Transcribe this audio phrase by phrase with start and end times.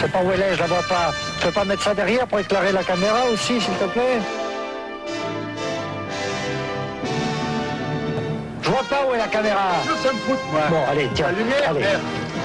[0.00, 1.12] Je sais pas où elle est, je la vois pas.
[1.38, 4.18] Tu peux pas mettre ça derrière pour éclairer la caméra aussi, s'il te plaît
[8.62, 9.72] Je vois pas où est la caméra.
[10.02, 10.62] Ça me fout, moi.
[10.70, 11.26] Bon, allez, tiens.
[11.26, 11.84] La lumière, allez.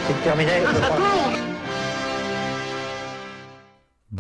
[0.06, 0.52] C'est terminé.
[0.82, 1.45] Ça tourne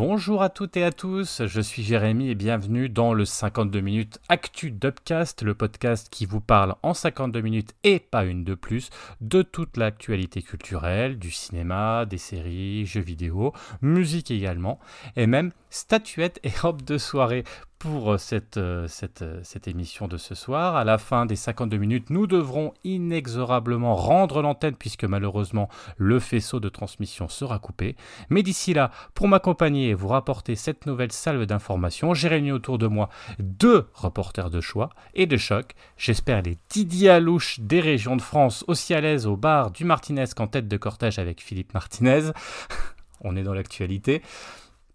[0.07, 4.19] Bonjour à toutes et à tous, je suis Jérémy et bienvenue dans le 52 minutes
[4.29, 8.91] Actu Dubcast, le podcast qui vous parle en 52 minutes et pas une de plus
[9.19, 13.51] de toute l'actualité culturelle, du cinéma, des séries, jeux vidéo,
[13.81, 14.79] musique également,
[15.15, 17.43] et même statuettes et robes de soirée
[17.79, 18.87] pour euh, cette, euh,
[19.21, 20.77] euh, cette émission de ce soir.
[20.77, 26.61] À la fin des 52 minutes, nous devrons inexorablement rendre l'antenne puisque malheureusement le faisceau
[26.61, 27.97] de transmission sera coupé.
[28.29, 32.77] Mais d'ici là, pour m'accompagner et vous rapporter cette nouvelle salve d'informations, j'ai réuni autour
[32.77, 35.73] de moi deux reporters de choix et de choc.
[35.97, 40.25] J'espère les Didier Alouche des régions de France, aussi à l'aise au bar du Martinez
[40.35, 42.31] qu'en tête de cortège avec Philippe Martinez.
[43.21, 44.21] On est dans l'actualité.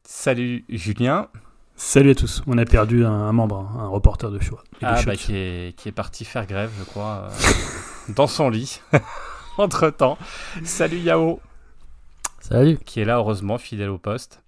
[0.04, 1.28] Salut Julien.
[1.76, 2.42] Salut à tous.
[2.46, 4.62] On a perdu un, un membre, hein, un reporter de choix.
[4.80, 8.26] Et de Ah bah qui est, qui est parti faire grève, je crois, euh, dans
[8.26, 8.80] son lit.
[9.58, 10.18] Entre-temps.
[10.64, 11.40] Salut Yao.
[12.40, 12.78] Salut.
[12.84, 14.42] qui est là heureusement fidèle au poste.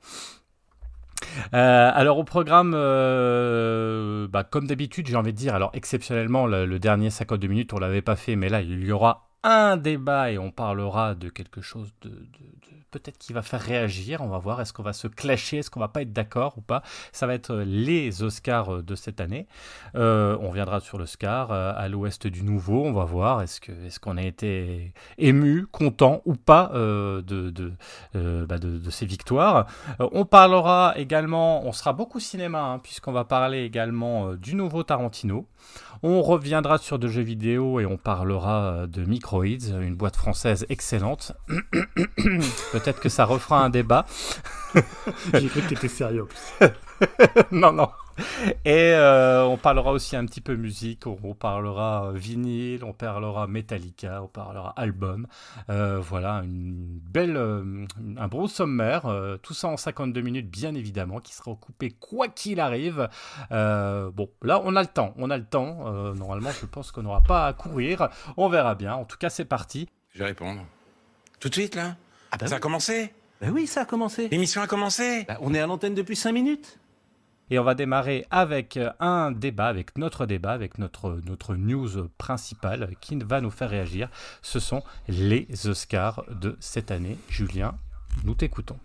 [1.55, 6.67] Euh, alors au programme, euh, bah, comme d'habitude, j'ai envie de dire, alors exceptionnellement, le,
[6.67, 10.31] le dernier 52 minutes, on l'avait pas fait, mais là, il y aura un débat
[10.33, 12.27] et on parlera de quelque chose de-
[12.93, 14.21] peut-être qui va faire réagir.
[14.21, 16.61] On va voir, est-ce qu'on va se clasher, est-ce qu'on va pas être d'accord ou
[16.61, 16.83] pas.
[17.11, 19.49] Ça va être les Oscars euh, de cette année.
[19.97, 22.85] Euh, on viendra sur l'Oscar euh, à l'ouest du Nouveau.
[22.85, 27.73] On va voir, est-ce qu'on a été ému, content ou pas euh, de,
[28.15, 29.67] euh, bah, de, de ces victoires.
[30.01, 34.55] Euh, on parlera également, on sera beaucoup cinéma, hein, puisqu'on va parler également euh, du
[34.55, 35.47] nouveau Tarantino.
[36.03, 40.67] On reviendra sur de jeux vidéo et on parlera euh, de Microids, une boîte française
[40.69, 41.33] excellente.
[42.83, 44.07] Peut-être que ça refera un débat.
[45.35, 46.27] J'ai cru que t'étais sérieux.
[47.53, 47.89] non, non.
[48.65, 52.93] Et euh, on parlera aussi un petit peu musique, on, on parlera euh, vinyle, on
[52.93, 55.27] parlera Metallica, on parlera album.
[55.71, 57.87] Euh, voilà, une belle, euh,
[58.19, 62.29] un gros sommaire, euh, tout ça en 52 minutes bien évidemment, qui sera coupé quoi
[62.29, 63.09] qu'il arrive.
[63.53, 65.85] Euh, bon, là on a le temps, on a le temps.
[65.87, 68.09] Euh, normalement, je pense qu'on n'aura pas à courir.
[68.37, 68.95] On verra bien.
[68.95, 69.89] En tout cas, c'est parti.
[70.11, 70.61] Je vais répondre.
[71.41, 71.97] Tout de suite, là?
[72.33, 72.61] Ah bah Ça a oui.
[72.61, 74.29] commencé Bah oui, ça a commencé.
[74.29, 76.79] L'émission a commencé Bah, on est à l'antenne depuis 5 minutes.
[77.51, 82.09] Et on va démarrer avec euh, un débat, avec notre débat, avec notre, notre news
[82.17, 84.09] principale qui va nous faire réagir.
[84.41, 87.19] Ce sont les Oscars de cette année.
[87.29, 87.75] Julien,
[88.25, 88.79] nous t'écoutons.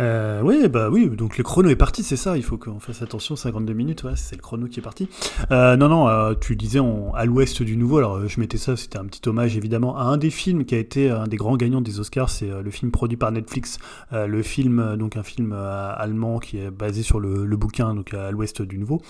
[0.00, 3.02] Euh, oui, bah oui, donc le chrono est parti, c'est ça, il faut qu'on fasse
[3.02, 5.08] attention, 52 minutes, c'est le chrono qui est parti.
[5.50, 8.76] Euh, non, non, euh, tu disais on- à l'ouest du nouveau, alors je mettais ça,
[8.78, 11.56] c'était un petit hommage évidemment à un des films qui a été un des grands
[11.56, 13.78] gagnants des Oscars, c'est le film produit par Netflix,
[14.12, 18.62] le film, donc un film allemand qui est basé sur le, bouquin, donc à l'ouest
[18.62, 19.02] du nouveau.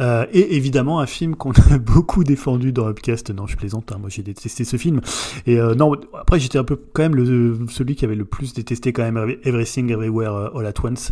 [0.00, 4.08] Et évidemment un film qu'on a beaucoup défendu dans Upcast, non je plaisante, hein, moi
[4.08, 5.02] j'ai détesté ce film.
[5.46, 9.02] Et non, après j'étais un peu quand même celui qui avait le plus détesté quand
[9.02, 11.10] même Every- Everything Everywhere euh, All at Once.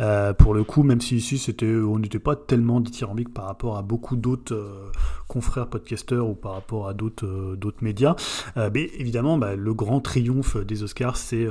[0.00, 3.76] Euh, pour le coup, même si ici c'était, on n'était pas tellement dithyrambique par rapport
[3.76, 4.90] à beaucoup d'autres euh,
[5.28, 8.14] confrères podcasteurs ou par rapport à d'autres d'autres médias.
[8.56, 11.46] Mais évidemment, bah, le grand triomphe des Oscars, c'est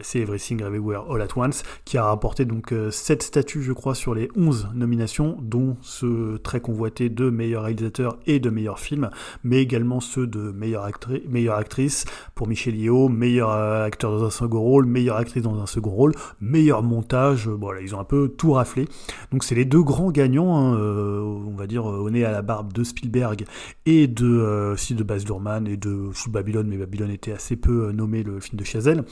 [0.00, 3.94] c'est Everything Everywhere All at Once, qui a rapporté donc euh, 7 statuts, je crois,
[3.96, 9.10] sur les 11 nominations, dont ceux très convoités de meilleur réalisateur et de meilleur film,
[9.42, 12.04] mais également ceux de meilleure, actri- meilleure actrice
[12.36, 16.12] pour Michel Yeoh, meilleur acteur dans un second rôle, meilleure actrice dans un second rôle,
[16.46, 18.86] meilleur montage, euh, voilà, ils ont un peu tout raflé.
[19.32, 22.30] Donc c'est les deux grands gagnants, hein, euh, on va dire euh, au nez à
[22.30, 23.44] la barbe de Spielberg
[23.84, 25.24] et de euh, de Baz
[25.66, 29.04] et de sous Babylone, mais Babylone était assez peu nommé le film de Chazelle.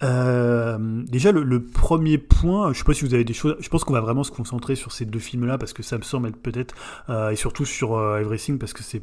[0.00, 3.92] Déjà le, premier point, je sais pas si vous avez des choses, je pense qu'on
[3.92, 6.74] va vraiment se concentrer sur ces deux films-là parce que ça me semble être peut-être
[7.30, 9.02] et surtout sur Everything parce que c'est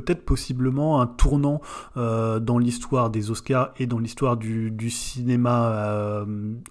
[0.00, 1.60] peut-être possiblement un tournant
[1.96, 6.24] euh, dans l'histoire des Oscars et dans l'histoire du, cinéma euh,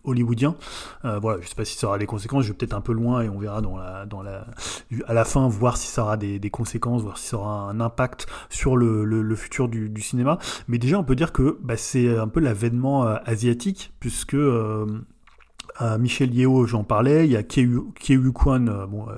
[0.04, 0.56] hollywoodien.
[1.06, 2.92] Euh, voilà, je sais pas si ça aura des conséquences, je vais peut-être un peu
[2.92, 4.46] loin et on verra dans la,
[5.08, 8.28] à la fin voir si ça aura des, conséquences, voir si ça aura un impact
[8.50, 10.38] sur le, futur du, cinéma.
[10.68, 14.36] Mais déjà, on peut dire que bah, c'est un peu l'avènement asiatique puisque
[15.82, 17.26] euh, Euh, Michel Yeo, j'en parlais.
[17.26, 19.14] Il y a Kyehu Kwan, euh, bon, euh,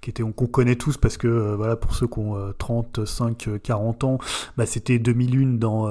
[0.00, 4.18] qui était qu'on connaît tous parce que voilà pour ceux qui ont 35, 40 ans,
[4.56, 5.88] bah, c'était 2001 dans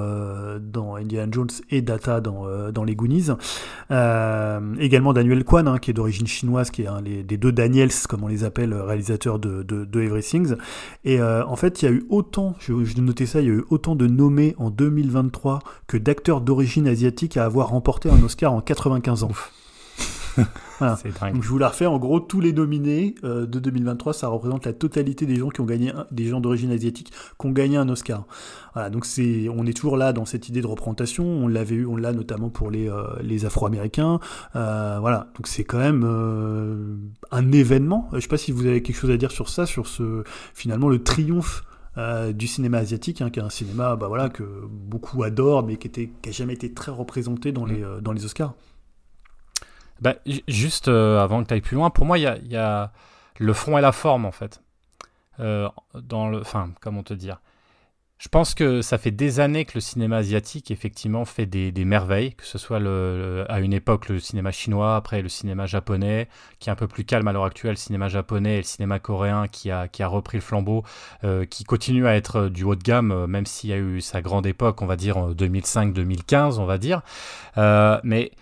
[0.58, 3.28] dans Indiana Jones et Data dans dans les Goonies.
[3.90, 8.24] également Daniel Kwan, hein, qui est d'origine chinoise, qui est un des deux Daniels, comme
[8.24, 10.54] on les appelle, réalisateurs de, de, de Everything.
[11.04, 13.54] Et en fait, il y a eu autant, je, je noté ça, il y a
[13.54, 18.52] eu autant de nommés en 2023 que d'acteurs d'origine asiatique à avoir remporté un Oscar
[18.52, 19.30] en 95 ans.
[20.80, 21.86] Donc je vous la refais.
[21.86, 25.60] En gros, tous les nominés euh, de 2023, ça représente la totalité des gens qui
[25.60, 28.24] ont gagné, des gens d'origine asiatique qui ont gagné un Oscar.
[28.74, 31.24] Voilà, donc c'est, on est toujours là dans cette idée de représentation.
[31.24, 34.20] On l'avait eu, on l'a notamment pour les, euh, les Afro-Américains.
[34.56, 36.04] Euh, voilà, donc c'est quand même
[37.30, 38.08] un événement.
[38.12, 40.22] Je sais pas si vous avez quelque chose à dire sur ça, sur ce
[40.54, 41.64] finalement le triomphe
[42.32, 45.90] du cinéma asiatique, hein, qui est un cinéma bah, voilà, que beaucoup adorent, mais qui
[46.24, 47.72] n'a jamais été très représenté dans, mm.
[47.72, 48.54] les, dans les Oscars.
[50.00, 50.14] Bah,
[50.48, 52.92] juste euh, avant que tu ailles plus loin, pour moi, il y a,
[53.38, 54.62] le fond et la forme, en fait.
[55.40, 55.68] Euh,
[56.80, 57.40] comment te dire?
[58.18, 62.34] Je pense que ça fait des années que le cinéma asiatique, effectivement, fait des, merveilles,
[62.34, 66.72] que ce soit à une époque le cinéma chinois, après le cinéma japonais, qui est
[66.72, 69.70] un peu plus calme à l'heure actuelle, le cinéma japonais et le cinéma coréen qui
[69.70, 70.84] a, repris le flambeau,
[71.24, 74.20] euh, qui continue à être du haut de gamme, même s'il y a eu sa
[74.20, 77.00] grande époque, on va dire 2005-2015, on va dire.
[77.56, 78.32] mais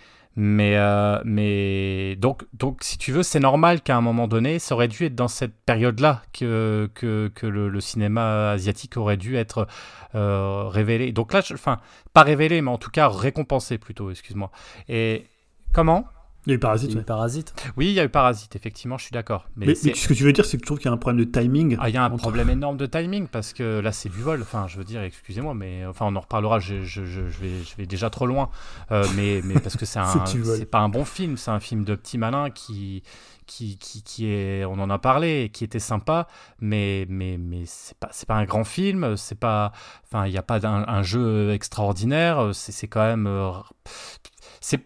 [0.41, 4.73] mais, euh, mais donc, donc, si tu veux, c'est normal qu'à un moment donné, ça
[4.73, 9.67] aurait dû être dans cette période-là que, que, que le, cinéma asiatique aurait dû être
[10.15, 11.11] euh, révélé.
[11.11, 11.79] Donc là, enfin,
[12.13, 14.49] pas révélé, mais en tout cas récompensé plutôt, excuse-moi.
[14.87, 15.25] Et
[15.73, 16.05] comment?
[16.49, 16.91] Il y a eu Parasite.
[16.93, 17.53] Il Parasite.
[17.77, 19.47] Oui, il y a eu Parasite, effectivement, je suis d'accord.
[19.55, 21.23] Mais, ce que tu veux dire, c'est que tu trouves qu'il y a un problème
[21.23, 21.77] de timing.
[21.79, 24.41] Ah, il y a un problème énorme de timing parce que là, c'est du vol.
[24.41, 26.59] Enfin, je veux dire, excusez-moi, mais enfin, on en reparlera.
[26.59, 28.49] Je, je, je, vais, je vais déjà trop loin.
[28.91, 31.37] Euh, mais, mais parce que c'est un, c'est pas un bon film.
[31.37, 33.03] C'est un film de petit malin qui,
[33.49, 36.27] qui, qui, qui, est, on en a parlé, qui était sympa,
[36.59, 39.71] mais, mais, mais c'est pas, c'est pas un grand film, c'est pas,
[40.05, 43.51] enfin, il n'y a pas un, un, jeu extraordinaire, c'est, c'est quand même, euh,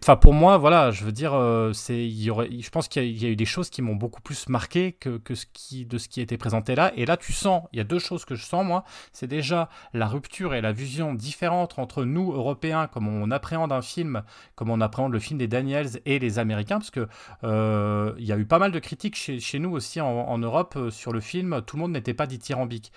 [0.02, 3.22] enfin pour moi voilà je veux dire euh, c'est il y aurait je pense qu'il
[3.22, 5.98] y, a eu des choses qui m'ont beaucoup plus marqué que, que ce qui de
[5.98, 6.92] ce qui était présenté là.
[6.96, 8.84] Et là tu sens il y a deux choses que je sens moi.
[9.12, 13.82] C'est déjà la rupture et la vision différente entre nous européens comme on appréhende un
[13.82, 14.22] film
[14.54, 17.08] comme on appréhende le film des Daniels et les Américains parce que
[17.42, 20.74] euh, il y a eu pas mal de critiques chez, chez nous aussi en, Europe
[20.76, 21.62] euh, sur le film.
[21.66, 22.92] Tout le monde n'était pas dithyrambique.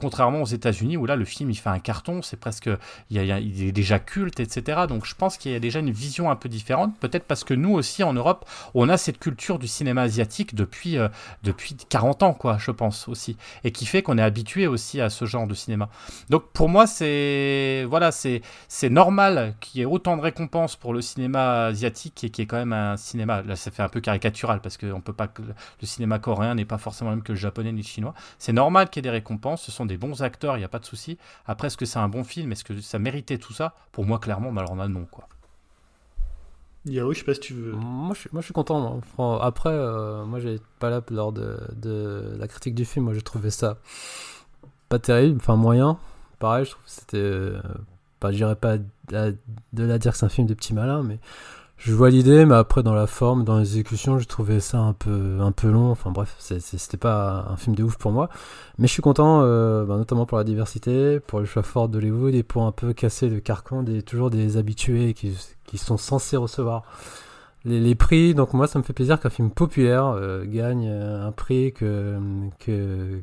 [0.00, 2.70] Contrairement aux États-Unis où là le film il fait un carton c'est presque
[3.10, 5.80] il, y a, il est déjà culte etc donc je pense qu'il y a déjà
[5.80, 8.44] une vision un peu différente, peut-être parce que nous aussi en Europe,
[8.74, 11.08] on a cette culture du cinéma asiatique depuis, euh,
[11.42, 15.10] depuis 40 ans, quoi, je pense aussi, et qui fait qu'on est habitué aussi à
[15.10, 15.88] ce genre de cinéma.
[16.30, 18.42] Donc pour moi, c'est voilà, c'est
[18.90, 22.56] normal qu'il y ait autant de récompenses pour le cinéma asiatique et qui est quand
[22.56, 23.42] même un cinéma.
[23.42, 25.28] Là, ça fait un peu caricatural parce qu'on peut pas
[25.80, 28.14] le cinéma coréen n'est pas forcément le même que le japonais ni le chinois.
[28.38, 29.62] C'est normal qu'il y ait des récompenses.
[29.62, 31.18] Ce sont des bons acteurs, il n'y a pas de souci.
[31.46, 32.52] Après, est-ce que c'est un bon film?
[32.52, 33.74] Est-ce que ça méritait tout ça?
[33.92, 35.28] Pour moi, clairement, là, non, quoi.
[36.86, 37.72] Yahoo, je sais pas si tu veux.
[37.72, 39.00] Moi, je suis, moi, content.
[39.40, 43.06] Après, euh, moi, j'ai pas là lors de, de, la critique du film.
[43.06, 43.78] Moi, j'ai trouvé ça
[44.88, 45.98] pas terrible, enfin moyen.
[46.38, 47.16] Pareil, je trouve que c'était.
[47.16, 47.60] Euh,
[48.20, 49.34] pas, j'irais pas de
[49.72, 51.18] la dire que c'est un film de petits malins, mais
[51.76, 55.38] je vois l'idée, mais après, dans la forme, dans l'exécution, j'ai trouvé ça un peu,
[55.40, 55.90] un peu long.
[55.90, 58.30] Enfin bref, c'était pas un film de ouf pour moi.
[58.78, 62.34] Mais je suis content, euh, bah, notamment pour la diversité, pour le choix fort d'Hollywood
[62.34, 65.36] et pour un peu casser le carcan des toujours des habitués qui,
[65.66, 66.84] qui sont censés recevoir
[67.64, 68.34] les, prix.
[68.34, 72.18] Donc moi, ça me fait plaisir qu'un film populaire euh, gagne un prix que,
[72.60, 73.20] que,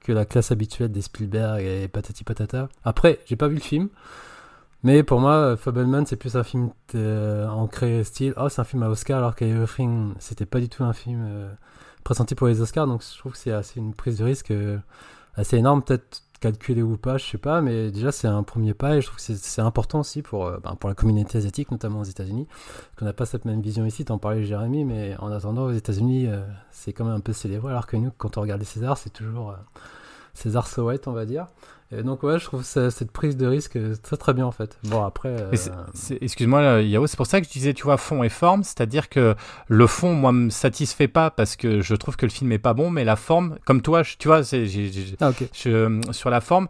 [0.00, 2.68] que la classe habituelle des Spielberg et patati patata.
[2.84, 3.88] Après, j'ai pas vu le film.
[4.84, 8.32] Mais pour moi, Fableman, c'est plus un film euh, ancré style.
[8.36, 11.52] Oh, c'est un film à Oscar, alors qu'Everything, c'était pas du tout un film euh,
[12.04, 12.86] présenté pour les Oscars.
[12.86, 14.78] Donc je trouve que c'est assez une prise de risque euh,
[15.34, 17.60] assez énorme, peut-être calculé ou pas, je sais pas.
[17.60, 20.76] Mais déjà, c'est un premier pas et je trouve que c'est important aussi pour, ben,
[20.76, 22.46] pour la communauté asiatique, notamment aux États-Unis.
[22.96, 24.04] Qu'on n'a pas cette même vision ici.
[24.04, 26.28] T'en parlais, Jérémy, mais en attendant, aux États-Unis,
[26.70, 27.72] c'est quand même un peu célébré.
[27.72, 29.56] Alors que nous, quand on regarde les c'est toujours
[30.38, 31.46] César Sowet, on va dire.
[31.90, 34.78] Et donc ouais, je trouve cette prise de risque très très bien en fait.
[34.84, 35.30] Bon après.
[35.30, 35.50] Euh,
[36.20, 39.34] excuse-moi Yao, c'est pour ça que je disais tu vois fond et forme, c'est-à-dire que
[39.68, 42.74] le fond moi me satisfait pas parce que je trouve que le film est pas
[42.74, 44.66] bon, mais la forme, comme toi, tu vois, c'est,
[45.20, 45.32] ah,
[45.66, 46.68] euh, sur la forme,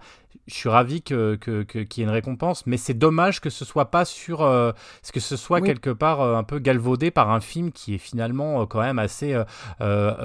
[0.49, 3.50] je suis ravi que, que, que- qu'il y ait une récompense, mais c'est dommage que
[3.50, 4.73] ce soit pas sur, euh,
[5.12, 5.67] que ce soit Oui.
[5.69, 8.99] quelque part euh, un peu galvaudé par un film qui est finalement euh, quand même
[8.99, 9.40] assez,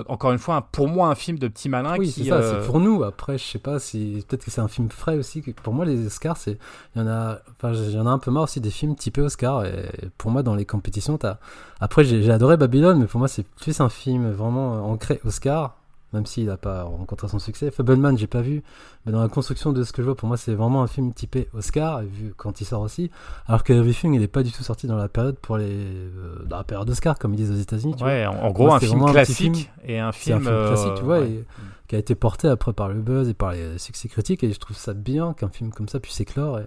[0.08, 2.24] encore une fois, un- pour moi un film de petit malin Oui, qui.
[2.24, 3.03] c'est ça, c'est pour nous.
[3.03, 4.24] Après, je sais pas si.
[4.27, 5.42] Peut-être que c'est un film frais aussi.
[5.42, 6.58] que- Pour moi, les Oscars, c'est.
[6.96, 7.39] Il y en a.
[7.58, 9.65] Enfin, il y en a un peu marre aussi des films typés Oscar.
[9.65, 11.38] Et pour moi, dans les compétitions, t'as.
[11.80, 15.75] Après, j'ai j'ai adoré Babylone, mais pour moi, c'est plus un film vraiment ancré Oscar.
[16.13, 17.72] Même s'il n'a pas rencontré son succès.
[17.72, 18.62] Fableman, j'ai pas vu.
[19.05, 21.12] Mais dans la construction de ce que je vois, pour moi, c'est vraiment un film
[21.12, 23.10] typé Oscar, vu quand il sort aussi.
[23.48, 25.65] Alors que Everything, il est pas du tout sorti dans la période pour les.
[25.65, 27.96] euh, dans la période Oscar, comme ils disent aux États-Unis.
[27.98, 28.08] vois.
[28.08, 29.55] Ouais, en, gros, Moi, un film un film.
[29.86, 30.41] et un film.
[30.41, 31.29] classique, euh, tu vois, ouais.
[31.29, 31.46] et
[31.88, 34.43] qui a été porté après par le buzz et par les succès critiques.
[34.43, 36.60] Et je trouve ça bien qu'un film comme ça puisse éclore.
[36.60, 36.65] Et...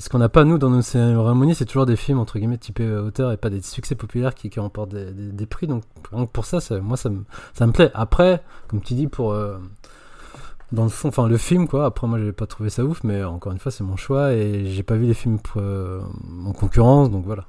[0.00, 2.84] ce qu'on n'a pas, nous, dans nos cérémonies, c'est toujours des films, entre guillemets, typés
[2.84, 5.66] euh, auteur et pas des succès populaires qui, remportent des, prix.
[5.68, 5.84] Donc,
[6.32, 7.90] pour ça, ça- moi, ça me, ça me plaît.
[7.94, 9.32] Après, comme tu dis, pour.
[9.32, 9.58] euh,
[10.72, 11.84] dans le fond, enfin le film quoi.
[11.86, 14.66] Après moi j'ai pas trouvé ça ouf, mais encore une fois c'est mon choix et
[14.66, 16.00] j'ai pas vu les films euh,
[16.46, 17.46] en concurrence, donc voilà.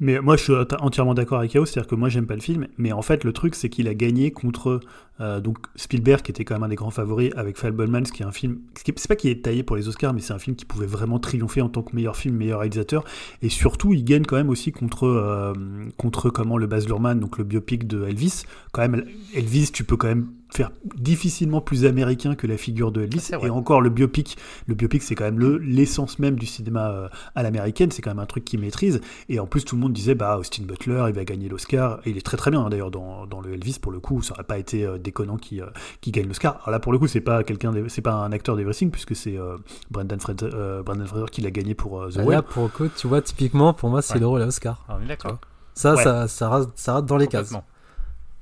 [0.00, 2.40] Mais moi, je suis ent- entièrement d'accord avec Yao, c'est-à-dire que moi, j'aime pas le
[2.40, 4.80] film, mais en fait, le truc, c'est qu'il a gagné contre
[5.20, 8.22] euh, donc Spielberg, qui était quand même un des grands favoris, avec Fableman, ce qui
[8.22, 8.58] est un film.
[8.74, 11.20] C'est pas qu'il est taillé pour les Oscars, mais c'est un film qui pouvait vraiment
[11.20, 13.04] triompher en tant que meilleur film, meilleur réalisateur.
[13.42, 15.52] Et surtout, il gagne quand même aussi contre, euh,
[15.98, 18.42] contre comment, le Baz Luhrmann, donc le biopic de Elvis.
[18.72, 23.02] Quand même, Elvis, tu peux quand même faire difficilement plus américain que la figure de
[23.02, 23.30] Elvis.
[23.42, 27.08] Et encore, le biopic, le biopic, c'est quand même le- l'essence même du cinéma euh,
[27.34, 27.90] à l'américaine.
[27.90, 29.00] C'est quand même un truc qu'il maîtrise.
[29.28, 32.00] Et en plus, tout le monde disait, bah, Austin Butler, il va gagner l'Oscar.
[32.04, 34.22] Et il est très très bien, hein, d'ailleurs, dans, dans le Elvis, pour le coup.
[34.22, 35.64] Ça aurait pas été euh, déconnant qu'il
[36.00, 36.56] qui gagne l'Oscar.
[36.62, 39.36] Alors là, pour le coup, c'est pas quelqu'un, c'est pas un acteur d'Everything, puisque c'est
[39.38, 39.56] euh,
[39.90, 42.36] Brendan, Fraser, euh, Brendan Fraser qui l'a gagné pour euh, The Bah, Whale.
[42.36, 44.20] là pour le coup, tu vois typiquement pour moi c'est Ouais.
[44.20, 44.84] le rôle à Oscar.
[44.88, 45.38] Ah, on est d'accord.
[45.74, 46.02] Ça, Ouais.
[46.02, 47.54] ça, ça, rate, ça rate dans les cases.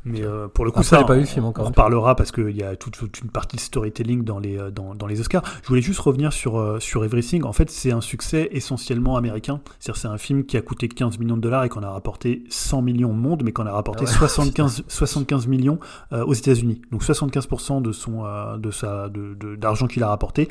[0.05, 1.65] Mais euh, pour le coup, Après, ça, pas on, vu le film encore.
[1.65, 4.71] on reparlera parce qu'il y a toute, toute une partie de storytelling dans les, euh,
[4.71, 5.43] dans, dans les Oscars.
[5.63, 7.45] Je voulais juste revenir sur, euh, sur Everything.
[7.45, 9.61] En fait, c'est un succès essentiellement américain.
[9.79, 12.45] C'est-à-dire, c'est un film qui a coûté 15 millions de dollars et qu'on a rapporté
[12.49, 14.17] 100 millions au monde, mais qu'on a rapporté Ah ouais.
[14.17, 15.79] 75, 75 millions
[16.13, 16.81] euh, aux États-Unis.
[16.91, 20.49] Donc 75% de son euh, de sa de, de- d'argent qu'il a rapporté,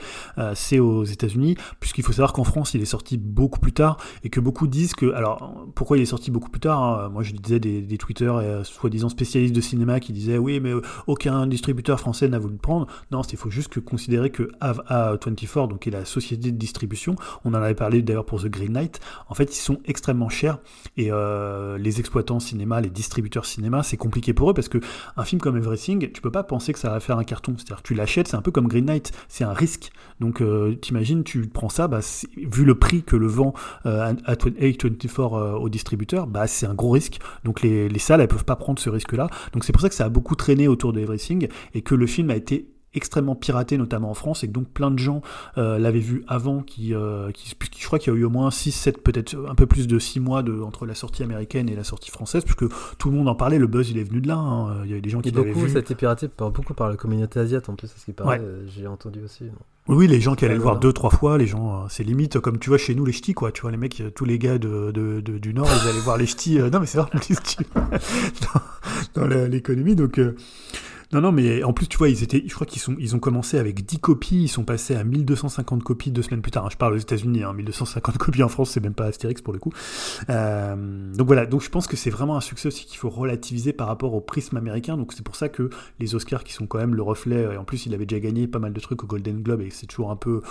[0.53, 1.55] c'est aux États-Unis.
[1.79, 4.93] Puisqu'il faut savoir qu'en France, il est sorti beaucoup plus tard et que beaucoup disent
[4.93, 7.97] que alors pourquoi il est sorti beaucoup plus tard hein Moi, je disais des, des
[7.97, 10.73] tweeters euh, soi-disant spécialistes de cinéma qui disaient oui, mais
[11.07, 12.87] aucun distributeur français n'a voulu prendre.
[13.11, 17.15] Non, il faut juste que considérer que A- A24, donc est la société de distribution,
[17.45, 18.99] on en avait parlé d'ailleurs pour The Green Knight.
[19.27, 20.59] En fait, ils sont extrêmement chers
[20.97, 24.79] et euh, les exploitants cinéma, les distributeurs cinéma, c'est compliqué pour eux parce que
[25.17, 27.55] un film comme Everything, tu peux pas penser que ça va faire un carton.
[27.57, 29.91] C'est-à-dire tu l'achètes, c'est un peu comme Green Knight, c'est un risque.
[30.19, 31.99] Donc euh, t'imagines, tu prends ça, bah,
[32.37, 33.53] vu le prix que le vend
[33.85, 37.19] euh, à A24 euh, au distributeur, bah, c'est un gros risque.
[37.43, 39.28] Donc les, les salles, elles peuvent pas prendre ce risque-là.
[39.53, 42.07] Donc c'est pour ça que ça a beaucoup traîné autour de Everything et que le
[42.07, 45.21] film a été extrêmement piraté notamment en France et que donc plein de gens
[45.57, 48.29] euh, l'avaient vu avant qui, euh, qui, puisque je crois qu'il y a eu au
[48.29, 51.69] moins 6 7 peut-être un peu plus de 6 mois de, entre la sortie américaine
[51.69, 52.65] et la sortie française puisque
[52.97, 54.83] tout le monde en parlait le buzz il est venu de là hein.
[54.85, 56.49] il y avait des gens qui Et l'avaient beaucoup, vu ça a été piraté par,
[56.51, 58.39] beaucoup par la communauté asiate en plus, c'est ce qui paraît.
[58.39, 58.43] Ouais.
[58.45, 59.43] euh, J'ai entendu aussi.
[59.45, 59.51] non.
[59.95, 62.39] Oui, les gens qui allaient le voir deux, trois fois, les gens, euh, c'est limite
[62.39, 63.51] comme tu vois chez nous les ch'tis, quoi.
[63.51, 65.99] Tu vois, les mecs, euh, tous les gars de, de- de- du Nord, ils allaient
[65.99, 66.59] voir les ch'tis.
[66.59, 67.65] euh, non, mais c'est vrai, plus, tu-
[69.15, 69.95] dans, l'économie.
[69.95, 70.35] Donc, euh,
[71.11, 73.19] non, non, mais en plus, tu vois, ils étaient, je crois qu'ils sont, ils ont
[73.19, 76.67] commencé avec 10 copies, ils sont passés à 1250 copies deux semaines plus tard.
[76.67, 76.69] hein.
[76.71, 79.57] Je parle aux États-Unis, hein, 1250 copies en France, c'est même pas Astérix pour le
[79.57, 79.73] coup.
[80.29, 83.73] Euh, donc voilà, donc je pense que c'est vraiment un succès aussi qu'il faut relativiser
[83.73, 84.97] par rapport au prisme américain.
[84.97, 87.63] Donc c'est pour ça que les Oscars, qui sont quand même le reflet, et en
[87.63, 90.11] plus il avait déjà gagné pas mal de trucs au Golden Globe, et c'est toujours
[90.11, 90.41] un peu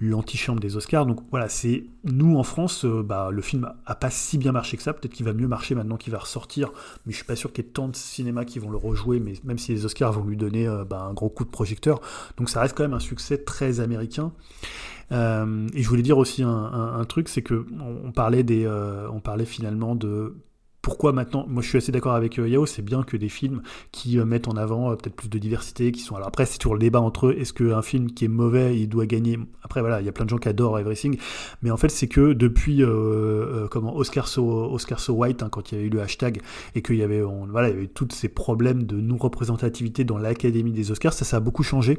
[0.00, 1.06] l'antichambre des Oscars.
[1.06, 4.76] Donc voilà, c'est nous en France, euh, bah, le film a pas si bien marché
[4.76, 4.94] que ça.
[4.94, 6.72] Peut-être qu'il va mieux marcher maintenant qu'il va ressortir,
[7.06, 9.20] mais je suis pas sûr qu'il y ait tant de cinémas qui vont le rejouer.
[9.20, 12.00] Mais même si les Oscars vont lui donner euh, bah, un gros coup de projecteur,
[12.36, 14.32] donc ça reste quand même un succès très américain.
[15.10, 19.08] Euh, et je voulais dire aussi un, truc, c'est que on, on parlait des, euh,
[19.10, 20.36] on parlait finalement de
[20.82, 23.62] pourquoi maintenant, moi je suis assez d'accord avec euh, Yao, c'est bien que des films
[23.92, 26.16] qui euh, mettent en avant euh, peut-être plus de diversité, qui sont.
[26.16, 28.88] Alors après, c'est toujours le débat entre eux, est-ce qu'un film qui est mauvais, il
[28.88, 31.18] doit gagner Après, voilà, il y a plein de gens qui adorent Everything,
[31.62, 32.82] mais en fait, c'est que depuis
[33.70, 34.72] comment Oscar So,
[35.10, 36.40] White, hein, quand il y avait eu le hashtag,
[36.74, 40.18] et qu'il y avait, on- voilà, il y avait tous ces problèmes de non-représentativité dans
[40.18, 41.98] l'Académie des Oscars, ça, ça a beaucoup changé.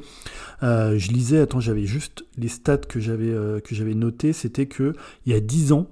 [0.62, 3.94] Je lisais, attends, j'avais juste les stats que j'avais euh, que j'avais
[4.34, 4.94] c'était que
[5.26, 5.88] il y a 10 ans,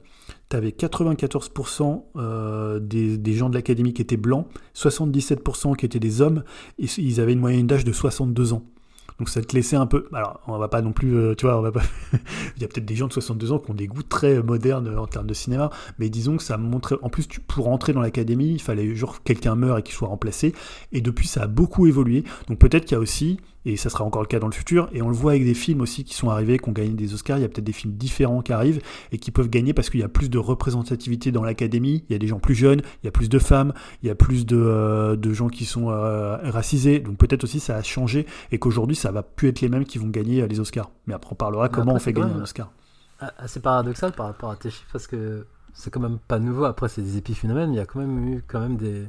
[0.51, 6.21] tu avais 94% euh, des, gens de l'académie qui étaient blancs, 77% qui étaient des
[6.21, 6.43] hommes,
[6.77, 8.63] et ils avaient une moyenne d'âge de 62 ans.
[9.17, 10.07] Donc ça te laissait un peu.
[10.13, 11.15] Alors, on va pas non plus.
[11.15, 11.83] euh, tu vois, on va pas.
[12.55, 14.87] Il y a peut-être des gens de 62 ans qui ont des goûts très modernes
[14.87, 16.95] euh, en termes de cinéma, mais disons que ça montrait.
[17.01, 20.53] En plus, pour entrer dans l'académie, il fallait genre quelqu'un meure et qu'il soit remplacé.
[20.91, 22.23] Et depuis, ça a beaucoup évolué.
[22.47, 24.89] Donc peut-être qu'il y a aussi et ça sera encore le cas dans le futur.
[24.91, 27.13] Et on le voit avec des films aussi qui sont arrivés, qui ont gagné des
[27.13, 27.37] Oscars.
[27.37, 29.99] Il y a peut-être des films différents qui arrivent et qui peuvent gagner parce qu'il
[29.99, 32.03] y a plus de représentativité dans l'académie.
[32.09, 34.11] Il y a des gens plus jeunes, il y a plus de femmes, il y
[34.11, 36.99] a plus de, euh, de gens qui sont euh, racisés.
[36.99, 39.97] Donc peut-être aussi ça a changé et qu'aujourd'hui ça va plus être les mêmes qui
[39.97, 40.89] vont gagner euh, les Oscars.
[41.07, 42.71] Mais après on parlera Mais comment après, on fait gagner un Oscar.
[43.37, 46.65] Assez paradoxal par rapport à tes chiffres parce que c'est quand même pas nouveau.
[46.65, 49.07] Après, c'est des épiphénomènes, il y a quand même eu quand même des, de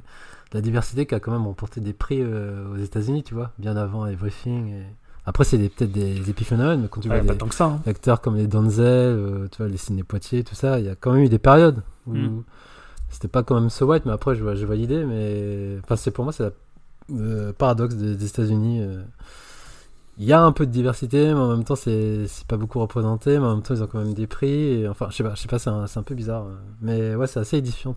[0.52, 3.76] la diversité qui a quand même remporté des prix euh, aux États-Unis, tu vois, bien
[3.76, 4.68] avant Everything.
[4.72, 4.82] Et...
[5.24, 7.66] Après, c'est peut-être des épiphénomènes, mais quand tu Ouais, vois pas des tant que ça.
[7.66, 7.80] hein.
[7.86, 10.94] acteurs comme les Donzel, euh, tu vois, les Ciné Poitiers, tout ça, il y a
[10.96, 12.42] quand même eu des périodes où Mm.
[13.08, 15.96] c'était pas quand même so white, mais après, je vois, je vois l'idée, mais enfin,
[15.96, 16.52] c'est pour moi, c'est
[17.08, 18.80] le paradoxe des, des États-Unis.
[18.82, 19.02] euh.
[20.18, 23.38] Il y a un peu de diversité, mais en même temps, c'est pas beaucoup représenté,
[23.38, 24.82] mais en même temps, ils ont quand même des prix.
[24.82, 26.44] et enfin, je sais pas, je sais pas, c'est un, un peu bizarre.
[26.46, 26.54] euh.
[26.82, 27.94] Mais ouais, c'est assez édifiant.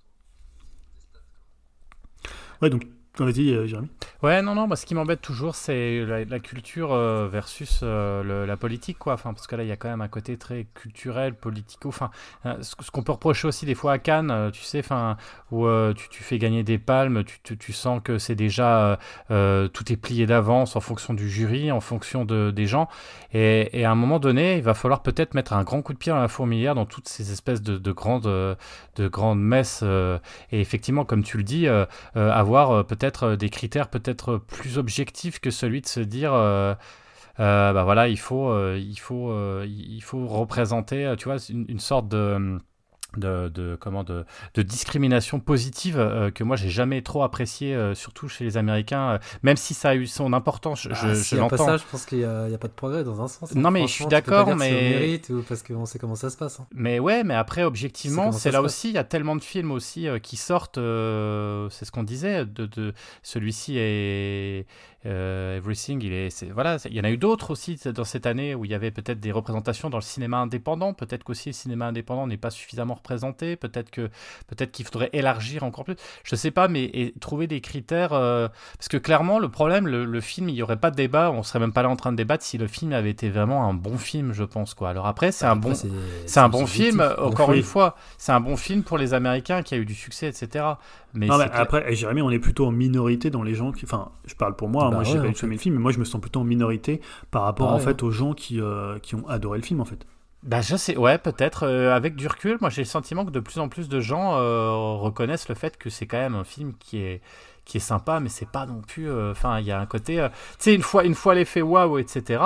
[2.62, 2.83] Ouais, donc,
[3.19, 3.89] on a dit, euh, Jérémy.
[4.24, 8.57] Ouais, non, non, moi ce qui m'embête toujours, c'est la, culture euh, versus euh, la
[8.57, 9.13] politique, quoi.
[9.13, 11.89] Enfin, parce que là, il y a quand même un côté très culturel, politico.
[11.89, 12.12] Enfin,
[12.45, 15.17] euh, ce, qu'on peut reprocher aussi des fois à Cannes, tu sais, enfin,
[15.51, 19.98] où tu, tu fais gagner des palmes, tu, tu, sens que c'est déjà tout est
[19.98, 22.88] plié d'avance en fonction du jury, en fonction de, des gens.
[23.34, 26.12] Et, à un moment donné, il va falloir peut-être mettre un grand coup de pied
[26.12, 29.84] dans la fourmilière dans toutes ces espèces de, de grandes, de grandes messes.
[29.84, 31.67] et effectivement, comme tu le dis,
[32.15, 32.84] avoir euh,
[33.24, 36.74] euh, des critères peut-être plus objectifs que celui de se dire euh,
[37.39, 39.33] euh, bah voilà il faut il faut
[39.63, 42.59] il faut représenter tu vois une, une sorte de
[43.19, 47.93] de, de comment de, de discrimination positive euh, que moi j'ai jamais trop apprécié euh,
[47.95, 51.13] surtout chez les Américains euh, même si ça a eu son importance je, Ah, je-
[51.15, 53.27] s'il je pas l'entends ça, je pense qu'il n'y a, pas de progrès dans un
[53.27, 53.51] sens.
[53.51, 53.60] hein.
[53.60, 56.60] Non, mais je suis d'accord, mais- mérite ou parce qu'on sait comment ça se passe.
[56.60, 56.67] hein.
[56.74, 60.07] Mais ouais, mais après, objectivement, c'est là aussi, il y a tellement de films aussi
[60.22, 62.93] qui sortent, c'est ce qu'on disait, de, de
[63.24, 64.65] celui-ci est
[65.05, 68.55] euh, Everything, il est, voilà, il y en a eu d'autres aussi dans cette année
[68.55, 71.85] où il y avait peut-être des représentations dans le cinéma indépendant, peut-être qu'aussi le cinéma
[71.88, 74.09] indépendant n'est pas suffisamment représenté, peut-être que
[74.47, 78.47] peut-être qu'il faudrait élargir encore plus, je sais pas, mais et trouver des critères, euh,
[78.77, 81.43] parce que clairement le problème, le, le film, il y aurait pas de débat, on
[81.43, 83.74] serait même pas là en train de débattre si le film avait été vraiment un
[83.74, 84.89] bon film, je pense quoi.
[84.89, 85.75] Alors après, c'est un Après, bon,
[86.25, 87.57] c'est- un bon film, encore oui.
[87.57, 87.95] une fois.
[88.17, 90.65] C'est un bon film pour les Américains qui a eu du succès, etc.
[91.15, 93.86] Mais, Non, clair- après, eh, Jérémy, on est plutôt en minorité dans les gens qui.
[93.86, 95.45] Enfin, je parle pour moi, hein, Bah moi j'ai ouais, pas tout fait.
[95.48, 98.03] aimé le film, mais moi je me sens plutôt en minorité par rapport en fait
[98.03, 100.05] aux gens qui, euh, qui ont adoré le film en fait.
[100.43, 101.63] Bah, je sais, ouais, peut-être.
[101.63, 104.36] euh, avec du recul, moi j'ai le sentiment que de plus en plus de gens
[104.36, 107.22] euh, reconnaissent le fait que c'est quand même un film qui est
[107.63, 109.12] qui est sympa, mais c'est pas non plus.
[109.12, 110.17] Enfin, il y a un côté.
[110.17, 112.43] tu sais, une fois, une fois l'effet waouh, etc.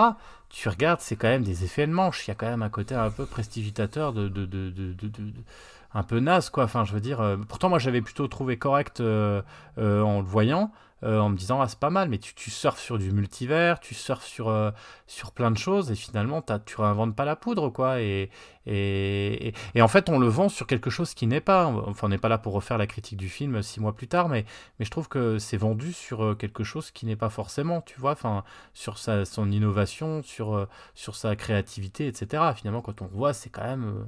[0.47, 2.25] Tu regardes, c'est quand même des effets de manche.
[2.25, 4.93] Il y a quand même un côté un peu prestigitateur de, de- de- de-
[5.93, 6.63] un peu naze, quoi.
[6.65, 7.21] Enfin, je veux dire.
[7.21, 9.41] euh, pourtant, moi, j'avais plutôt trouvé correct euh,
[9.77, 10.71] euh, en le voyant.
[11.03, 13.79] Euh, en me disant ah c'est pas mal mais tu, tu surfes sur du multivers
[13.79, 14.71] tu surfes sur euh,
[15.07, 18.29] sur plein de choses et finalement t'as- tu réinventes pas la poudre quoi et,
[18.65, 21.65] et, et, en fait on le vend sur quelque chose qui n'est pas.
[21.65, 24.29] Enfin on n'est pas là pour refaire la critique du film six mois plus tard
[24.29, 24.45] mais
[24.77, 27.99] mais je trouve que c'est vendu sur euh, quelque chose qui n'est pas forcément tu
[27.99, 33.33] vois enfin sur sa son innovation sur sur sa créativité etc finalement quand on voit
[33.33, 34.05] c'est quand même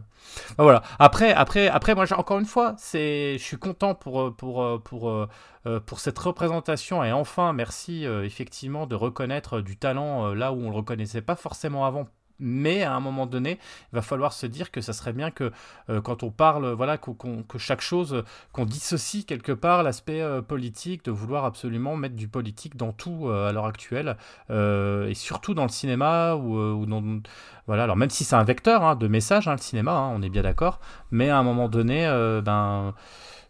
[0.58, 0.84] voilà.
[0.99, 5.27] Après après après moi encore une fois c'est je suis content pour pour pour
[5.65, 10.34] euh, euh, pour cette représentation et enfin merci euh, effectivement de reconnaître du talent euh,
[10.34, 12.08] là où on le reconnaissait pas forcément avant
[12.41, 13.60] mais à un moment donné,
[13.93, 15.52] il va falloir se dire que ça serait bien que
[15.89, 17.12] euh, quand on parle, voilà, que
[17.58, 22.28] chaque chose, euh, qu'on dissocie quelque part l'aspect euh, politique, de vouloir absolument mettre du
[22.28, 24.17] politique dans tout euh, à l'heure actuelle,
[24.50, 27.21] euh, et surtout dans le cinéma ou, euh, dans,
[27.67, 27.84] voilà.
[27.84, 30.30] Alors même si c'est un vecteur hein, de message, hein, le cinéma, hein, on est
[30.30, 30.80] bien d'accord,
[31.12, 32.95] mais à un moment donné, euh, ben,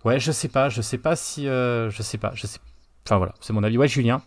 [0.06, 2.60] ouais, je sais pas, je sais pas si, euh, je sais pas, je sais.
[3.06, 3.78] Enfin voilà, c'est mon avis.
[3.78, 4.22] Ouais, Julien.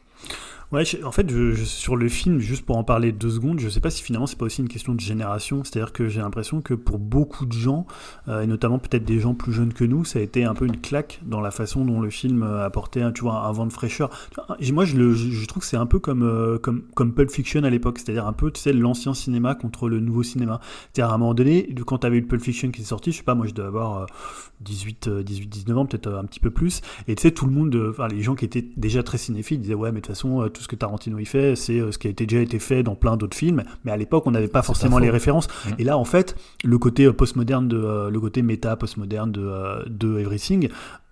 [0.74, 1.30] Ouais, en fait,
[1.64, 4.36] sur le film, juste pour en parler deux secondes, je sais pas si finalement c'est
[4.36, 5.62] pas aussi une question de génération.
[5.62, 7.86] C'est-à-dire que j'ai l'impression que pour beaucoup de gens,
[8.26, 10.66] euh, et notamment peut-être des gens plus jeunes que nous, ça a été un peu
[10.66, 13.72] une claque dans la façon dont le film euh, apportait, tu vois, un vent de
[13.72, 14.10] fraîcheur.
[14.72, 17.98] Moi, je, trouve que c'est un peu comme, euh, comme, comme Pulp Fiction à l'époque,
[17.98, 20.60] c'est-à-dire un peu, tu l'ancien cinéma contre le nouveau cinéma.
[20.92, 23.18] C'est-à-dire à un moment donné, quand tu avais eu Pulp Fiction qui est sorti, je
[23.18, 24.06] sais pas, moi je devais avoir euh,
[24.62, 27.52] 18, euh, 18, 19 ans, peut-être un petit peu plus, et tu sais, tout le
[27.52, 30.48] monde, enfin les gens qui étaient déjà très cinéphiles disaient ouais, mais de toute façon,
[30.48, 32.82] tout ce que Tarantino y fait, c'est euh, ce qui a été, déjà été fait
[32.82, 33.62] dans plein d'autres films.
[33.84, 35.46] Mais à l'époque, on n'avait pas forcément pas les références.
[35.66, 35.74] Mhm.
[35.78, 39.88] Et là, en fait, le côté euh, postmoderne de, euh, le côté méta postmoderne de,
[39.88, 40.68] de Everything.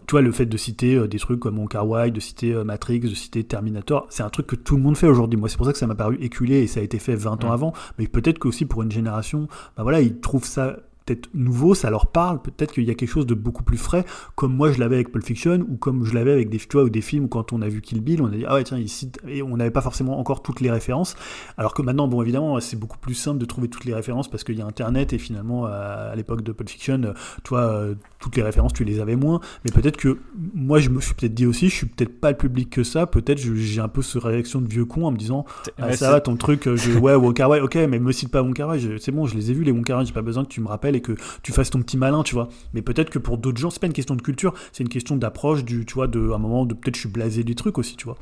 [0.09, 3.45] Tu vois, le fait de citer des trucs comme Wai, de citer Matrix, de citer
[3.45, 5.39] Terminator, c'est un truc que tout le monde fait aujourd'hui.
[5.39, 7.45] Moi, c'est pour ça que ça m'a paru éculé et ça a été fait 20
[7.45, 7.53] ans Mhm.
[7.53, 7.73] avant.
[7.99, 12.07] Mais peut-être qu'aussi pour une génération, bah voilà, ils trouvent ça peut-être nouveau, ça leur
[12.09, 14.97] parle, peut-être qu'il y a quelque chose de beaucoup plus frais, comme moi je l'avais
[14.97, 17.29] avec Pulp Fiction, ou comme je l'avais avec des, tu vois, ou des films où
[17.29, 19.57] quand on a vu Kill Bill, on a dit, ah ouais, tiens, ici, et on
[19.57, 21.17] n'avait pas forcément encore toutes les références,
[21.57, 24.45] alors que maintenant, bon, évidemment, c'est beaucoup plus simple de trouver toutes les références parce
[24.45, 27.01] qu'il y a Internet, et finalement, à, l'époque de Pulp Fiction,
[27.45, 30.19] tu vois, euh, toutes les références, tu les avais moins, mais peut-être que
[30.55, 33.07] moi, je me suis peut-être dit aussi, je suis peut-être pas le public que ça,
[33.07, 35.45] peut-être j'ai un peu ce réaction de vieux con en me disant,
[35.79, 38.13] ah, Ouais, ça va ton truc, euh, je, ouais, Wong Kar Wai, ok, mais me
[38.13, 40.45] cite pas Wai, je- c'est bon, je les ai vus les Wai, j'ai pas besoin
[40.45, 41.13] que tu me rappelles que
[41.43, 42.49] tu fasses ton petit malin, tu vois.
[42.75, 45.17] Mais peut-être que pour d'autres gens, c'est pas une question de culture, c'est une question
[45.17, 47.77] d'approche, du, tu vois, de, à un moment, de peut-être je suis blasé du truc
[47.79, 48.17] aussi, tu vois.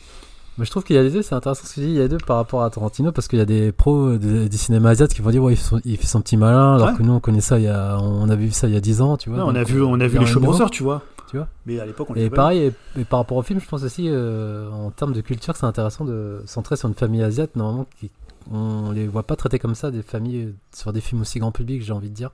[0.58, 1.94] Mais je trouve qu'il y a les deux, c'est intéressant ce que tu dis, il
[1.94, 4.46] y a les deux par rapport à Tarantino, parce qu'il y a des pros de-
[4.48, 6.74] du cinéma asiatique qui vont dire, ouais, il fait son, il fait son petit malin,
[6.74, 6.94] alors Ouais.
[6.96, 8.80] que nous, on connaît ça, il y a, on a vu ça il y a
[8.80, 9.38] 10 ans, tu vois.
[9.38, 11.02] Ouais, on a vu, euh, on a vu les brothers, tu vois.
[11.30, 11.46] Tu vois.
[11.64, 12.58] Mais à l'époque, on les Et pareil,
[12.96, 15.64] et, et par rapport au film, je pense aussi, euh, en termes de culture, c'est
[15.64, 18.10] intéressant de centrer sur une famille asiatique, normalement, qui,
[18.50, 21.83] on les voit pas traiter comme ça, des familles sur des films aussi grand public,
[21.83, 22.31] j'ai envie de dire.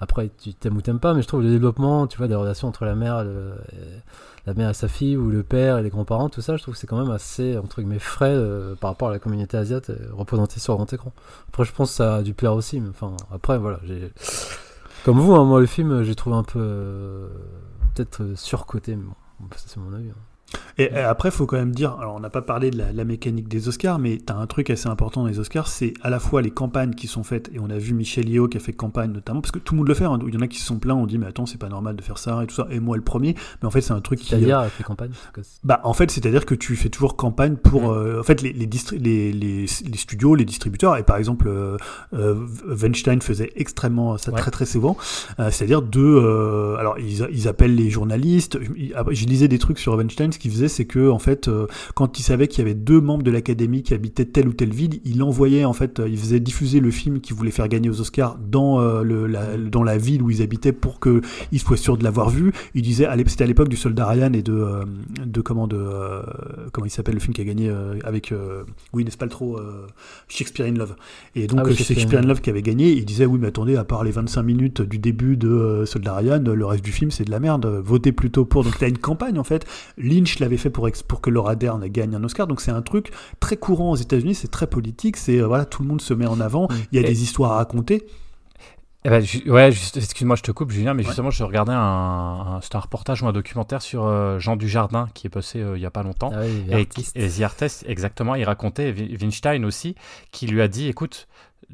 [0.00, 2.68] Après, tu t'aimes ou t'aimes pas, mais je trouve le développement, tu vois, des relations
[2.68, 3.52] entre la mère, le-
[4.46, 6.72] la mère et sa fille, ou le père et les grands-parents, tout ça, je trouve
[6.74, 9.90] que c'est quand même assez, entre guillemets, frais euh, par rapport à la communauté asiatique
[9.90, 11.12] euh, représentée sur grand écran.
[11.48, 14.10] Après, je pense que ça a dû plaire aussi, mais enfin, après, voilà, j'ai.
[15.04, 16.58] Comme vous, hein, moi, le film, j'ai trouvé un peu.
[16.62, 17.28] euh,
[17.94, 19.04] peut-être surcoté, mais
[19.40, 20.08] bon, ça, c'est mon avis.
[20.10, 20.14] hein.
[20.78, 23.04] Et, et après, faut quand même dire, alors on n'a pas parlé de la, la
[23.04, 26.10] mécanique des Oscars, mais tu as un truc assez important dans les Oscars, c'est à
[26.10, 28.60] la fois les campagnes qui sont faites, et on a vu Michel Yeo qui a
[28.60, 30.48] fait campagne notamment, parce que tout le monde le fait, hein, il y en a
[30.48, 32.46] qui se sont plaints, on dit mais attends, c'est pas normal de faire ça, et
[32.46, 34.26] tout ça, et moi le premier, mais en fait c'est un truc qui...
[34.28, 34.58] C'est-à-dire
[35.32, 38.42] que c'est- Bah, en fait, c'est-à-dire que tu fais toujours campagne pour, euh, en fait,
[38.42, 41.76] les, les, les, les, les studios, les distributeurs, et par exemple, euh,
[42.14, 42.34] euh,
[42.66, 44.38] Weinstein faisait extrêmement ça Ouais.
[44.38, 44.96] très très souvent,
[45.40, 48.58] euh, c'est-à-dire de, euh, alors ils, ils appellent les journalistes.
[48.62, 48.68] Je,
[49.14, 52.22] je lisais des trucs sur Weinstein, qu'il faisait, c'est que en fait, euh, quand il
[52.22, 55.22] savait qu'il y avait deux membres de l'académie qui habitaient telle ou telle ville, il
[55.22, 58.38] envoyait en fait, euh, il faisait diffuser le film qu'il voulait faire gagner aux Oscars
[58.38, 61.20] dans euh, le, la, dans la ville où ils habitaient pour que
[61.52, 62.52] ils soient sûrs de l'avoir vu.
[62.74, 64.84] Il disait, c'était à l'époque du Soldat Ryan et de, euh,
[65.24, 65.78] de comment de,
[66.72, 67.70] comment il s'appelle le film qui a gagné
[68.04, 68.34] avec
[68.92, 69.58] oui n'est-ce pas le trop
[70.28, 70.96] Shakespeare in Love.
[71.34, 72.40] Et donc Ah oui, Shakespeare in Shakespeare in Love.
[72.40, 75.36] Qui avait gagné, il disait oui mais attendez, à part les 25 minutes du début
[75.36, 77.66] de Soldat Ryan, le reste du film c'est de la merde.
[77.84, 78.64] Votez plutôt pour.
[78.64, 79.66] Donc t'as une campagne en fait.
[79.98, 82.46] Lynch l'avait fait pour ex- pour que Laura Dern gagne un Oscar.
[82.46, 85.16] Donc c'est un truc très courant aux États-Unis, c'est très politique.
[85.16, 86.68] C'est euh, voilà tout le monde se met en avant.
[86.92, 88.06] Il y a Et- des histoires à raconter.
[89.02, 91.06] Eh ben, ouais, excuse-moi, je te coupe, Julien, mais Ouais.
[91.06, 95.26] justement, je regardais un, un, un reportage ou un documentaire sur euh, Jean Dujardin qui
[95.26, 96.30] est passé euh, il y a pas longtemps.
[96.34, 99.94] Ah oui, Et, et The Artist, exactement, il racontait, Weinstein aussi,
[100.32, 101.28] qui lui a dit, écoute,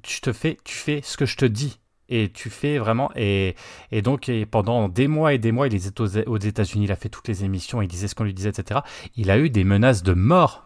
[0.04, 1.80] tu te fais, tu fais ce que je te dis.
[2.08, 3.10] Et tu fais vraiment.
[3.16, 3.54] Et,
[3.90, 6.96] et donc, pendant des mois et des mois, il était aux, aux États-Unis, il a
[6.96, 8.80] fait toutes les émissions, il disait ce qu'on lui disait, etc.
[9.16, 10.65] Il a eu des menaces de mort,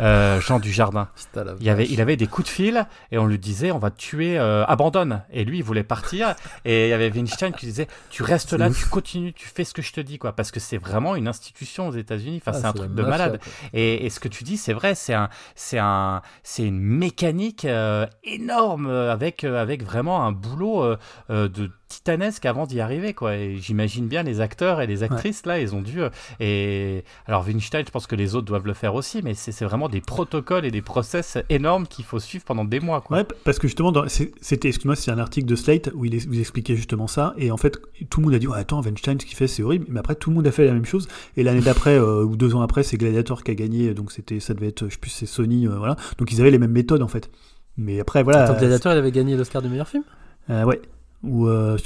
[0.00, 1.08] euh, Jean Dujardin.
[1.16, 3.78] Putain, la Il avait, il avait des coups de fil et on lui disait on
[3.78, 5.22] va te tuer, euh, abandonne.
[5.32, 8.68] Et lui il voulait partir et il y avait Weinstein qui disait tu restes là,
[8.68, 8.78] ouf.
[8.78, 10.32] tu continues, tu fais ce que je te dis quoi.
[10.32, 12.42] Parce que c'est vraiment une institution aux États-Unis.
[12.44, 13.40] Enfin Ah, c'est un truc de mafia, malade.
[13.72, 17.64] Et, et ce que tu dis c'est vrai, c'est un, c'est un, c'est une mécanique
[17.64, 20.96] euh, énorme avec avec vraiment un boulot
[21.28, 23.36] de titanesque avant d'y arriver quoi.
[23.36, 26.00] Et j'imagine bien les acteurs et les actrices là, ils ont dû.
[26.00, 29.64] euh, et alors Weinstein, je pense que les autres doivent le faire aussi, mais c'est
[29.64, 33.18] vraiment des protocoles et des process énormes qu'il faut suivre pendant des mois quoi.
[33.18, 33.92] Ouais, parce que justement,
[34.40, 37.34] c'était, excuse-moi, c'est un article de Slate où il, il expliquait justement ça.
[37.36, 37.78] Et en fait,
[38.10, 39.86] tout le monde a dit, ouais, attends, Weinstein, ce qu'il fait, c'est horrible.
[39.88, 41.08] Mais après, tout le monde a fait la même chose.
[41.36, 43.94] Et l'année d'après, euh, ou deux ans après, c'est Gladiator qui a gagné.
[43.94, 45.96] Donc c'était, ça devait être, je sais plus, c'est Sony, euh, voilà.
[46.18, 47.30] Donc ils avaient les mêmes méthodes en fait.
[47.76, 48.44] Mais après, voilà.
[48.44, 50.04] Attends, Gladiator, il avait gagné l'Oscar du meilleur film?
[50.50, 50.80] Euh, ouais.
[51.24, 51.76] Ou euh,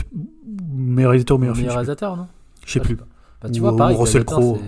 [0.69, 1.67] meilleur réalisateur ou meilleur film.
[1.67, 1.87] Meilleur plus.
[1.87, 2.29] réalisateur, non
[2.65, 2.97] Je sais plus.
[2.97, 3.05] Bah,
[3.53, 4.59] tu Ou- vois, ou pareil, Russell Crowe.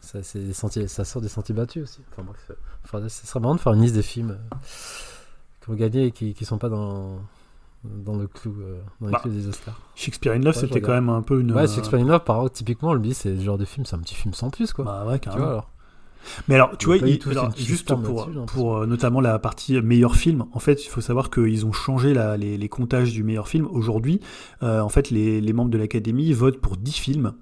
[0.00, 2.00] Ça, c'est des sentiers, ça sort des sentiers battus aussi.
[2.12, 4.56] Enfin, bref, euh, faudrait- ce serait marrant de faire une liste des films euh,
[5.62, 7.18] qui ont gagné et qui, qui sont pas dans,
[7.84, 9.80] dans le clou, euh, dans les Bah, clous des Oscars.
[9.94, 11.52] Shakespeare in Love, Ouais, c'était quand même un peu une.
[11.52, 13.96] Ouais, euh, Shakespeare in Love, par contre, typiquement, lui, c'est le genre de film, c'est
[13.96, 14.84] un petit film sans plus, quoi.
[14.84, 15.44] Bah ouais, tu carrément.
[15.44, 15.70] vois, alors.
[16.48, 20.44] Mais alors, tu vois, il- alors, juste pour, pour euh, notamment la partie meilleur film,
[20.52, 23.66] en fait, il faut savoir qu'ils ont changé la- les, les comptages du meilleur film.
[23.70, 24.20] Aujourd'hui,
[24.62, 27.32] euh, en fait, les, les membres de l'Académie votent pour 10 films.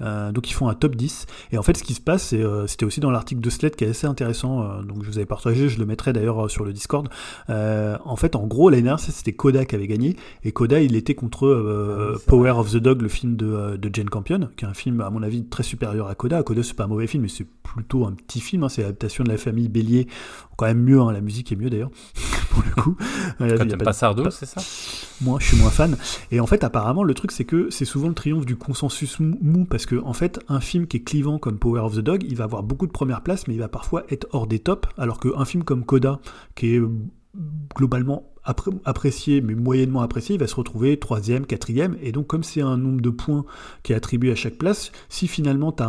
[0.00, 2.42] Euh, donc ils font un top 10 et en fait ce qui se passe c'est,
[2.42, 5.18] euh, c'était aussi dans l'article de Sled qui est assez intéressant euh, donc je vous
[5.18, 7.08] avais partagé je le mettrai d'ailleurs sur le Discord.
[7.48, 10.16] En fait en gros l'année dernière c'était Koda qui avait gagné.
[10.44, 14.08] Et Koda il était contre Ah Power of the Dog le film de, de Jane
[14.08, 16.84] Campion qui est un film à mon avis très supérieur à Koda Koda c'est pas
[16.84, 19.68] un mauvais film mais c'est plutôt un petit film hein, c'est l'adaptation de la famille
[19.68, 20.06] Bélier
[20.62, 21.90] quand même mieux hein, la musique est mieux d'ailleurs
[22.50, 22.96] pour le coup.
[23.40, 24.60] Euh, Quand a t'aimes pas pas Sardou, c'est ça?
[25.20, 25.96] Moi, je suis moins fan.
[26.30, 29.64] Et en fait, apparemment, le truc, c'est que c'est souvent le triomphe du consensus mou,
[29.64, 32.36] parce que, en fait, un film qui est clivant comme Power of the Dog, il
[32.36, 35.18] va avoir beaucoup de premières places, mais il va parfois être hors des tops, alors
[35.18, 36.20] qu'un film comme Coda,
[36.54, 36.90] qui est euh,
[37.74, 41.96] globalement apprécié, mais moyennement apprécié, il va se retrouver troisième, quatrième.
[42.02, 43.44] Et donc, comme c'est un nombre de points
[43.82, 45.82] qui est attribué à chaque place, si finalement tu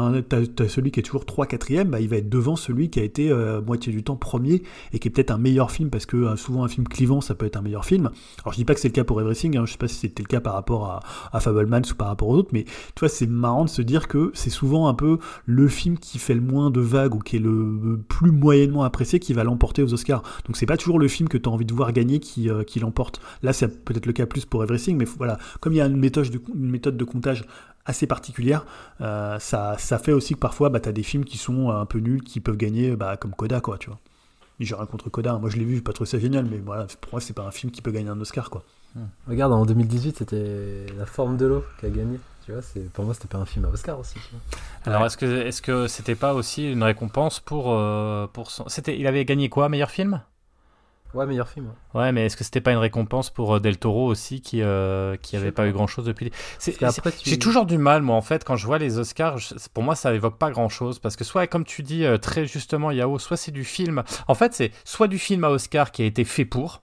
[0.68, 3.32] celui qui est toujours 3 quatrième, bah, il va être devant celui qui a été
[3.32, 6.36] euh, moitié du temps premier et qui est peut-être un meilleur film, parce que euh,
[6.36, 8.12] souvent un film clivant, ça peut être un meilleur film.
[8.44, 9.96] Alors je dis pas que c'est le cas pour Everything, hein, je sais pas si
[9.96, 11.00] c'était le cas par rapport à,
[11.32, 14.08] à Fablemans ou par rapport aux autres, mais tu vois, c'est marrant de se dire
[14.08, 17.38] que c'est souvent un peu le film qui fait le moins de vagues ou qui
[17.38, 20.24] est le plus moyennement apprécié qui va l'emporter aux Oscars.
[20.46, 22.64] Donc c'est pas toujours le film que tu as envie de voir gagner qui, euh,
[22.64, 23.22] qui l'emporte.
[23.42, 25.98] Là, c'est peut-être le cas plus pour Everything, mais voilà, comme il y a une
[25.98, 27.46] méthode de, une méthode de comptage
[27.86, 28.66] assez particulière,
[29.02, 31.86] euh, ça, ça fait aussi que parfois, bah, tu as des films qui sont un
[31.86, 34.00] peu nuls, qui peuvent gagner, bah, comme Coda, quoi, tu vois.
[34.60, 36.86] J'ai rien contre Coda, moi je l'ai vu, j'ai pas trouvé ça génial, mais voilà,
[37.02, 38.64] pour moi, c'est pas un film qui peut gagner un Oscar, quoi.
[39.28, 42.20] Regarde, en 2018, c'était La forme de l'eau qui a gagné.
[42.46, 44.18] Tu vois, c'est pour moi, c'était pas un film à Oscar aussi.
[44.86, 49.00] Alors, est-ce que est-ce que c'était pas aussi une récompense pour euh, pour son C'était
[49.00, 50.22] il avait gagné quoi meilleur film?
[51.14, 51.68] Ouais, meilleur film.
[51.94, 52.12] ouais.
[52.12, 55.36] Mais est-ce que c'était pas une récompense pour euh, Del Toro aussi qui euh, qui
[55.38, 55.68] avait pas pas.
[55.70, 56.32] eu grand chose depuis
[56.74, 59.84] tu- J'ai toujours du mal, moi, en fait, quand je vois les Oscars, je- pour
[59.84, 61.00] moi, ça évoque pas grand chose.
[61.00, 64.04] Parce que soit, comme tu dis euh, très justement, Yao, soit c'est du film.
[64.28, 66.83] En fait, c'est soit du film à Oscar qui a été fait pour,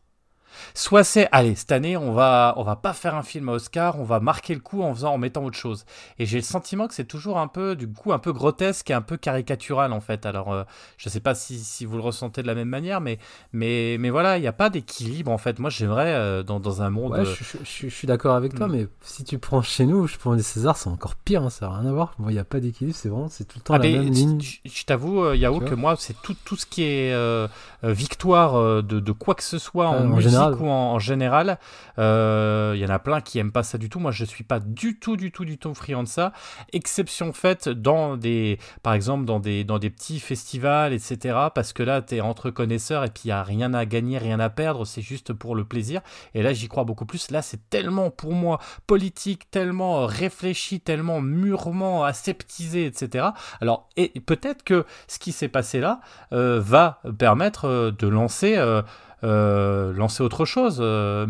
[0.74, 3.98] soit c'est, allez, cette année, on va, on va pas faire un film à Oscar,
[3.98, 5.84] on va marquer le coup en faisant, en mettant autre chose.
[6.18, 8.94] Et j'ai le sentiment que c'est toujours un peu, du coup, un peu grotesque et
[8.94, 10.26] un peu caricatural, en fait.
[10.26, 10.64] Alors, euh,
[10.96, 13.18] je sais pas si, si vous le ressentez de la même manière, mais,
[13.52, 15.58] mais, mais voilà, il n'y a pas d'équilibre, en fait.
[15.58, 17.12] Moi, j'aimerais, euh, dans, dans un monde.
[17.12, 18.72] Ouais, euh, je, je- je- je suis d'accord avec toi, Mm.
[18.72, 21.68] mais si tu prends chez nous, je prends les Césars, c'est encore pire, hein, ça
[21.68, 22.14] n'a rien à voir.
[22.18, 24.10] Moi, il n'y a pas d'équilibre, c'est vraiment, c'est tout le temps Ah, la même
[24.10, 24.40] ligne.
[24.64, 27.48] je t'avoue, euh, Yao, Tu que moi, c'est tout, tout ce qui est euh,
[27.84, 30.49] euh, victoire euh, de, de quoi que ce soit en, en musique général.
[30.58, 31.58] En, général.
[31.98, 33.98] euh, Il y en a plein qui aiment pas ça du tout.
[34.00, 36.32] Moi, je suis pas du tout, du tout, du tout friand de ça.
[36.72, 41.36] Exception faite dans des, par exemple, dans des, dans des petits festivals, etc.
[41.54, 44.18] Parce que là, tu es entre connaisseurs et puis il y a rien à gagner,
[44.18, 44.84] rien à perdre.
[44.86, 46.00] C'est juste pour le plaisir.
[46.34, 47.30] Et là, j'y crois beaucoup plus.
[47.30, 53.28] Là, c'est tellement pour moi politique, tellement euh, réfléchi, tellement mûrement aseptisé, etc.
[53.60, 56.00] Alors, et peut-être que ce qui s'est passé là
[56.32, 58.56] euh, va permettre euh, de lancer.
[58.56, 58.82] euh, euh,
[59.22, 60.78] lancer autre chose.
[60.80, 61.26] euh,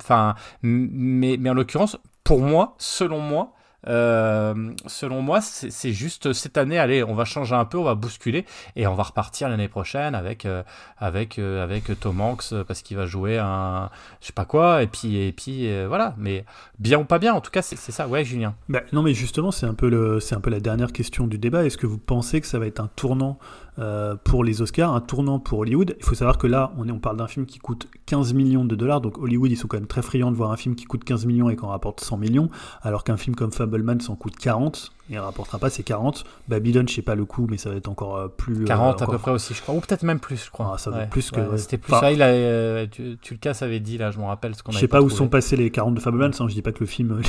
[0.00, 3.52] Enfin, mais, mais en l'occurrence, pour moi, selon moi,
[3.88, 4.54] euh,
[4.86, 8.46] selon moi, c'est juste cette année, allez, on va changer un peu, on va bousculer
[8.76, 10.62] et on va repartir l'année prochaine avec euh,
[10.98, 14.84] avec euh, avec Tom Hanks euh, parce qu'il va jouer un je sais pas quoi
[14.84, 16.14] et puis et puis euh, voilà.
[16.16, 16.44] Mais
[16.78, 18.06] bien ou pas bien, en tout cas, c'est c'est ça.
[18.06, 18.54] Ouais, Julien.
[18.68, 21.38] Bah, non, mais justement, c'est un, peu le, c'est un peu la dernière question du
[21.38, 21.64] débat.
[21.64, 23.36] Est-ce que vous pensez que ça va être un tournant
[23.78, 26.92] euh, pour les Oscars, un tournant pour Hollywood Il faut savoir que là, on, est,
[26.92, 29.00] on parle d'un film qui coûte 15 millions de dollars.
[29.00, 31.24] Donc Hollywood, ils sont quand même très friands de voir un film qui coûte 15
[31.26, 32.50] millions et qu'on rapporte 100 millions,
[32.82, 36.24] alors qu'un film comme Fableman s'en coûte 40 et ne rapportera pas ces 40.
[36.48, 38.62] Babylon, je sais pas le coût, mais ça va être encore euh, plus.
[38.62, 40.72] euh, 40 à encore- peu près aussi, je crois, ou peut-être même plus, je crois.
[40.74, 41.58] Ah, ça va être plus que- ouais.
[41.58, 42.12] C'était plus Enfin- ça.
[42.12, 44.72] Il a, euh, tu, tu le casses avait dit là, je me rappelle ce qu'on
[44.72, 46.72] Je avait sais pas où sont passés les 40 de Fableman, ça, je dis pas
[46.72, 47.20] que le film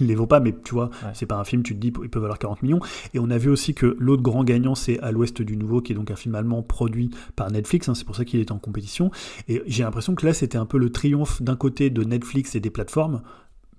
[0.00, 1.10] il les vaut pas, mais tu vois, Ouais.
[1.14, 2.80] c'est pas un film, tu te dis, il peut valoir 40 millions.
[3.14, 5.92] Et on a vu aussi que l'autre grand gagnant, c'est À l'Ouest du Nouveau, qui
[5.92, 8.58] est donc un film allemand produit par Netflix, hein, c'est pour ça qu'il est en
[8.58, 9.10] compétition.
[9.48, 12.60] Et j'ai l'impression que là, c'était un peu le triomphe d'un côté de Netflix et
[12.60, 13.22] des plateformes.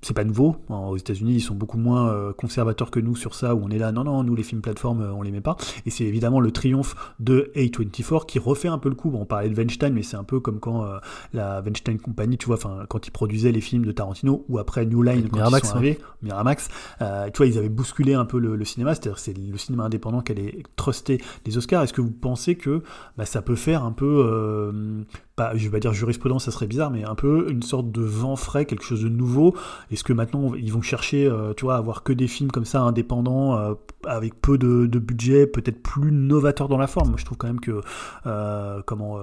[0.04, 0.58] C'est pas nouveau.
[0.70, 3.70] hein, Aux États-Unis, ils sont beaucoup moins euh, conservateurs que nous sur ça, où on
[3.70, 5.56] est là, non, non, nous, les films plateformes, euh, on les met pas.
[5.86, 9.10] Et c'est évidemment le triomphe de A24 qui refait un peu le coup.
[9.10, 10.98] Bon, on parlait de Weinstein, mais c'est un peu comme quand euh,
[11.34, 14.86] la Weinstein Company, tu vois, enfin, quand ils produisaient les films de Tarantino, ou après
[14.86, 15.80] New Line, quand Miramax, ils sont ouais.
[15.80, 16.70] arrivés, Miramax,
[17.02, 19.86] euh, tu vois, ils avaient bousculé un peu le, le cinéma, c'est-à-dire c'est le cinéma
[19.86, 21.84] indépendant qui allait truster les Oscars.
[21.84, 22.82] Est-ce que vous pensez que
[23.18, 25.04] bah, ça peut faire un peu, euh,
[25.36, 28.02] pas, je vais pas dire jurisprudence, ça serait bizarre, mais un peu une sorte de
[28.02, 29.56] vent frais, quelque chose de nouveau
[29.92, 32.66] Est-ce que maintenant ils vont chercher, euh, tu vois, à avoir que des films comme
[32.66, 33.74] ça indépendants, euh,
[34.06, 37.10] avec peu de, de budget, peut-être plus novateurs dans la forme?
[37.10, 37.82] Moi, je trouve quand même que
[38.26, 39.20] euh, comment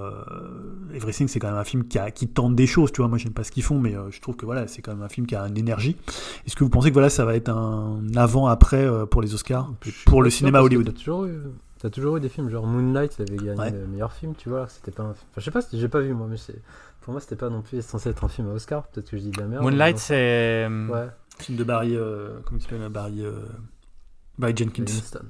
[0.93, 3.07] Everything, c'est quand même un film qui, a, qui tente des choses, tu vois.
[3.07, 5.09] Moi, j'aime pas ce qu'ils font, mais je trouve que voilà, c'est quand même un
[5.09, 5.95] film qui a une énergie.
[6.45, 9.71] Est-ce que vous pensez que voilà, ça va être un avant-après pour les Oscars?
[10.05, 10.93] Pour le cinéma Hollywood?
[11.81, 13.71] T'as toujours eu, des films genre Moonlight, ça avait gagné Ouais.
[13.71, 14.59] le meilleur film, tu vois.
[14.59, 15.09] alors que C'était pas un...
[15.11, 16.61] enfin, je sais pas, j'ai pas vu moi, mais c'est-
[17.01, 18.83] pour moi c'était pas non plus censé être un film à Oscar.
[18.87, 19.63] Peut-être que je dis de la merde.
[19.63, 20.67] Moonlight, c'est.
[20.69, 20.93] bon.
[20.93, 21.07] Ouais,
[21.39, 23.41] Film de Barry, euh, comment il s'appelle Barry, euh,
[24.37, 24.83] Barry Jenkins.
[24.83, 25.25] Livingston.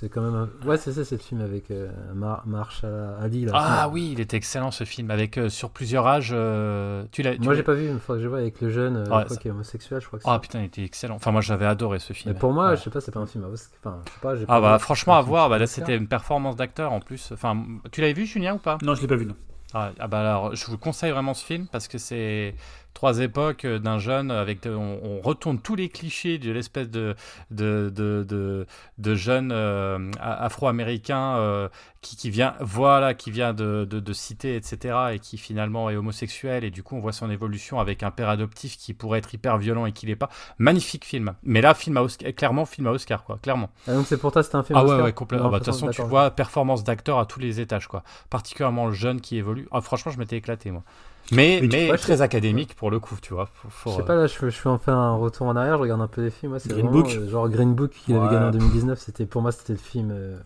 [0.00, 0.66] C'est quand même un...
[0.66, 3.44] Ouais, c'est ça, c'est le film avec euh, Mar Marshall Ali.
[3.44, 6.30] Là, Ah oui, il était excellent ce film avec euh, sur plusieurs âges.
[6.32, 7.36] euh, Tu l'as.
[7.38, 9.24] Moi j'ai pas vu, une fois que je vois avec le jeune, euh, Ouais, je
[9.24, 11.16] crois ça- qui est homosexuel, je crois que Ah putain, il était excellent.
[11.16, 12.32] Enfin, moi j'avais adoré ce film.
[12.32, 12.76] mais pour moi, Ouais.
[12.78, 13.44] je sais pas, c'est pas un film.
[13.44, 16.08] Enfin, je sais pas, Ah pas bah vu- franchement à voir, bah là c'était une
[16.08, 17.30] performance d'acteur en plus.
[17.32, 18.78] Enfin, tu l'avais vu Julien ou pas?
[18.82, 19.36] Non, je l'ai pas vu, non.
[19.74, 22.54] Ah, ah bah alors, je vous conseille vraiment ce film parce que c'est
[22.94, 27.14] trois époques euh, d'un jeune avec on, on retourne tous les clichés de l'espèce de
[27.50, 28.66] de, de, de,
[28.98, 31.68] de jeune euh, afro-américain euh,
[32.00, 35.96] qui, qui vient voilà qui vient de, de, de cité etc et qui finalement est
[35.96, 39.32] homosexuel et du coup on voit son évolution avec un père adoptif qui pourrait être
[39.34, 42.86] hyper violent et qui l'est pas magnifique film mais là film à Oscar, clairement film
[42.86, 44.78] à Oscar quoi clairement Ah, donc c'est pour toi, c'était un film.
[44.78, 45.48] ah ouais, Oscar ouais, complètement.
[45.50, 48.02] Bah, De toute façon, tu vois performance d'acteur à tous les étages, quoi.
[48.28, 49.68] Particulièrement le jeune qui évolue.
[49.72, 50.82] Ah, franchement, je m'étais éclaté, moi.
[51.32, 53.48] Mais, Mais mais très académique pour le coup, tu vois.
[53.86, 55.82] Je sais euh, pas, là, je, je fais en fait un retour en arrière, je
[55.82, 56.52] regarde un peu les films.
[56.52, 57.12] Ouais, c'est Green vraiment, Book.
[57.16, 60.10] euh, genre Green Book qu'il avait gagné en 2019, c'était pour moi, c'était le film
[60.12, 60.36] euh,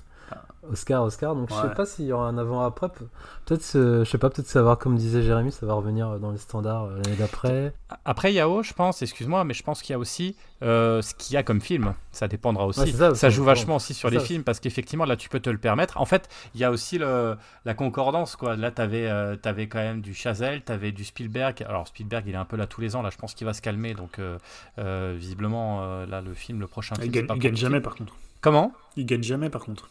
[0.71, 1.35] Oscar, Oscar.
[1.35, 1.63] Donc je Ouais.
[1.69, 2.89] sais pas s'il y aura un avant-après.
[2.89, 3.05] Pe-
[3.47, 6.39] Peut-être, je sais pas, peut-être ça va, comme disait Jérémy, ça va revenir dans les
[6.39, 7.75] standards euh, l'année d'après.
[8.07, 11.35] Après Yao, je pense, excuse-moi, mais je pense qu'il y a aussi euh, ce qu'il
[11.35, 11.93] y a comme film.
[12.11, 12.81] Ça dépendra aussi.
[12.95, 13.47] Ouais, ça joue bon.
[13.47, 16.01] vachement aussi sur les ça films parce qu'effectivement, là, tu peux te le permettre.
[16.01, 18.57] En fait, il y a aussi le, la concordance, quoi.
[18.57, 21.63] Là, tu avais, quand même du Chazelle, tu avais du Spielberg.
[21.69, 23.03] Alors, Spielberg, il est un peu là tous les ans.
[23.03, 23.93] Là, je pense qu'il va se calmer.
[23.95, 24.39] Donc, euh,
[24.79, 27.13] euh, visiblement, euh, là, le film, le prochain Il film.
[27.13, 28.15] gagne, c'est pas il gagne jamais, par contre.
[28.45, 28.73] Comment?
[28.97, 29.89] Il gagne jamais, par contre.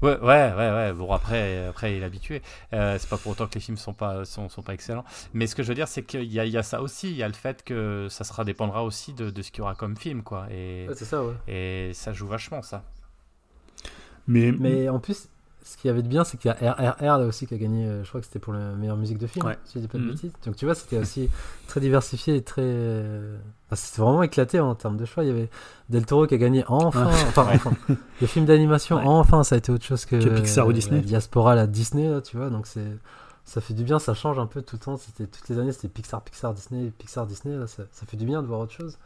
[0.00, 0.92] Ouais, ouais, ouais, ouais.
[0.92, 2.40] Bon, après, après il est habitué.
[2.72, 5.04] Euh, c'est pas pour autant que les films sont pas, sont, sont pas excellents.
[5.34, 7.10] Mais ce que je veux dire, c'est qu'il y a, il y a ça aussi.
[7.10, 9.62] Il y a le fait que ça sera dépendra aussi de, de ce qu'il y
[9.62, 10.46] aura comme film, quoi.
[10.52, 11.34] Et, Ouais, c'est ça, ouais.
[11.48, 12.84] et ça joue vachement, ça.
[14.28, 15.28] Mais, Mais en plus,
[15.68, 17.58] ce qu'il y avait de bien, c'est qu'il y a RRR là aussi qui a
[17.58, 19.58] gagné, euh, je crois que c'était pour la meilleure musique de film, Ouais.
[19.64, 20.10] si je dis pas de Mhm.
[20.10, 20.32] bêtises.
[20.44, 21.28] Donc tu vois, c'était aussi
[21.66, 22.62] très diversifié et très.
[22.64, 25.24] euh, enfin, c'était vraiment éclaté en termes de choix.
[25.24, 25.50] Il y avait
[25.88, 27.06] Del Toro qui a gagné enfin.
[27.06, 27.72] Enfin, enfin.
[28.20, 29.02] Le film d'animation, Ouais.
[29.06, 30.16] enfin, ça a été autre chose que.
[30.22, 31.00] Que Pixar ou euh, Disney.
[31.00, 32.48] La diaspora, la Disney, là, tu vois.
[32.48, 32.86] Donc c'est.
[33.46, 34.96] Ça fait du bien, ça change un peu tout le temps.
[34.96, 37.56] C'était toutes les années, c'était Pixar, Pixar, Disney, Pixar, Disney.
[37.56, 38.98] Là, ça, ça fait du bien de voir autre chose.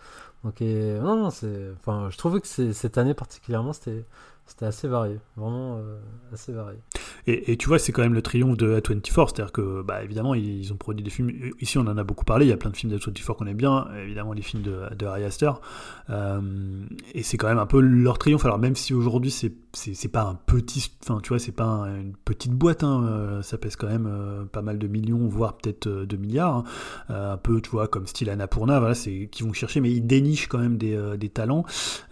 [0.45, 1.71] Donc et, non, non, c'est.
[1.79, 4.05] Enfin, je trouvais que cette année particulièrement, c'était,
[4.47, 6.01] c'était assez varié, vraiment euh,
[6.33, 6.79] assez varié.
[7.27, 10.73] Et, tu vois, c'est quand même le triomphe de A24, c'est-à-dire que, bah, évidemment, ils,
[10.73, 11.31] ont produit des films.
[11.61, 12.47] Ici, on en a beaucoup parlé.
[12.47, 15.07] Il y a plein de films d'A24 qu'on aime bien, évidemment, les films de, de
[15.07, 15.53] Ari Aster.
[16.11, 16.41] Euh,
[17.15, 18.45] et c'est quand même un peu leur triomphe.
[18.45, 19.53] Alors, même si aujourd'hui, c'est,
[20.09, 20.91] pas un petit.
[21.03, 24.09] Enfin, tu vois, c'est pas un- une petite boîte, hein, euh, ça pèse quand même
[24.11, 26.57] euh, pas mal de millions, voire peut-être euh, de milliards.
[26.57, 26.65] hein.
[27.11, 30.07] Euh, un peu, tu vois, comme style Annapurna, voilà, c'est qui vont chercher, mais ils
[30.07, 31.65] dénichent quand même des, euh, des talents.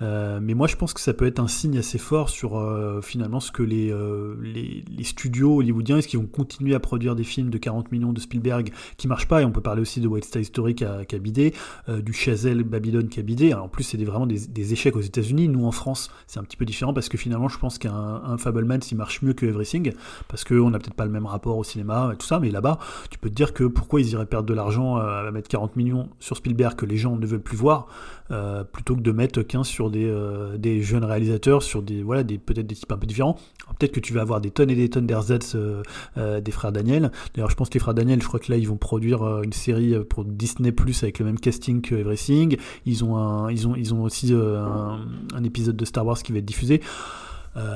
[0.03, 3.01] Euh, mais moi, je pense que ça peut être un signe assez fort sur euh,
[3.01, 7.15] finalement ce que les, euh, les, les studios hollywoodiens, est-ce qu'ils vont continuer à produire
[7.15, 9.43] des films de 40 millions de Spielberg qui marchent pas?
[9.43, 11.55] Et on peut parler aussi de West Side Story qui a, bidé,
[11.89, 13.55] euh, du Chazelle Babylone qui a bidé.
[13.55, 15.49] En plus, c'est vraiment des, échecs aux États-Unis.
[15.49, 18.39] Nous, en France, c'est un petit peu différent parce que finalement, je pense qu'un un
[18.39, 19.93] Fableman, s'il marche mieux que Everything,
[20.29, 22.79] parce qu'on n'a peut-être pas le même rapport au cinéma et tout ça, mais là-bas,
[23.11, 25.77] tu peux te dire que pourquoi ils iraient perdre de l'argent euh, à mettre 40
[25.77, 27.89] millions sur Spielberg que les gens ne veulent plus voir
[28.31, 32.67] euh, plutôt que de mettre 15 sur des, jeunes réalisateurs, sur des voilà des peut-être
[32.67, 33.37] des types un peu différents.
[33.79, 35.83] Peut-être que tu vas avoir des tonnes et des tonnes d'ersatz euh,
[36.17, 37.13] euh, des frères Daniel.
[37.35, 39.43] D'ailleurs, je pense que les frères Daniel, je crois que là, ils vont produire euh,
[39.43, 42.57] une série euh, pour Disney Plus avec le même casting que Everything.
[42.87, 46.19] Ils ont un, ils ont ils ont aussi euh, un, un épisode de Star Wars
[46.23, 46.81] qui va être diffusé.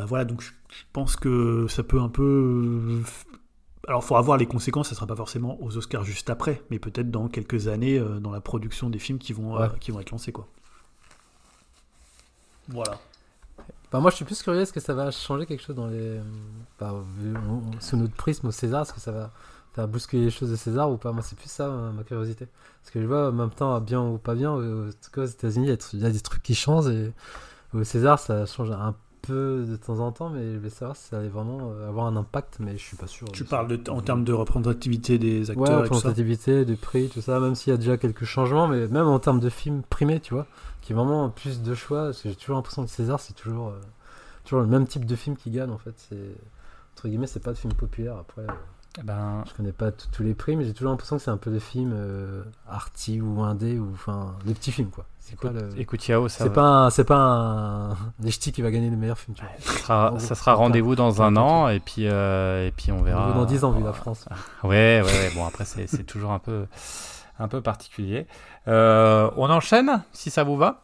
[0.07, 3.03] Voilà, donc je, je pense que ça peut un peu
[3.89, 6.79] alors, il faudra voir les conséquences, ça sera pas forcément aux Oscars juste après, mais
[6.79, 9.99] peut-être dans quelques années, euh, dans la production des films qui vont, euh, qui vont
[9.99, 10.31] être lancés.
[10.31, 10.47] Quoi.
[12.69, 13.01] Voilà.
[13.93, 16.19] Bah, moi, je suis plus curieux, est-ce que ça va changer quelque chose dans les.
[16.81, 16.95] Bah,
[17.81, 19.31] sous notre prisme au César, est-ce que ça va
[19.75, 21.13] faire bousculer les choses de César ou pas?
[21.13, 22.47] Moi, c'est plus ça ma, curiosité.
[22.83, 25.23] Parce que je vois en même temps, bien ou pas bien, euh, en tout cas
[25.23, 27.13] aux États-Unis, il y a- des trucs qui changent et
[27.75, 31.09] au César, ça change un peu de temps en temps, mais je vais savoir si
[31.09, 33.29] ça allait vraiment euh, avoir un impact, mais je suis pas sûr.
[33.33, 36.09] Tu de parles de, en termes de représentativité des Ouais, acteurs et tout ça.
[36.09, 39.19] représentativité, du prix, tout ça, même s'il y a déjà quelques changements, mais même en
[39.19, 40.47] termes de films primés, tu vois,
[40.83, 43.69] qui est vraiment plus de choix, parce que j'ai toujours l'impression que César, c'est toujours,
[43.69, 43.81] euh,
[44.45, 45.95] toujours le même type de film qui gagne, en fait.
[45.97, 46.37] C'est,
[46.95, 48.17] entre guillemets, c'est pas de film populaire.
[48.19, 48.53] Après, euh,
[48.99, 51.37] Eh Ben, je connais pas tous les prix, mais j'ai toujours l'impression que c'est un
[51.39, 55.07] peu des films euh, arty ou indé, ou enfin, des petits films, quoi.
[55.21, 55.81] C'est pas écoute, le.
[55.81, 57.95] écoute, Yao, ça, C'est va- pas, un, c'est pas un,
[58.29, 59.53] qui va gagner le meilleur film, tu vois.
[60.19, 63.33] ça sera, ça rendez-vous dans un an et puis, euh, et puis on verra.
[63.33, 64.27] Dans 10 ans, vu la France.
[64.65, 65.31] Ouais, ouais, ouais.
[65.37, 66.67] Bon, après, c'est c'est toujours un peu,
[67.39, 68.27] un peu particulier.
[68.69, 70.83] Euh, on enchaîne, si ça vous va.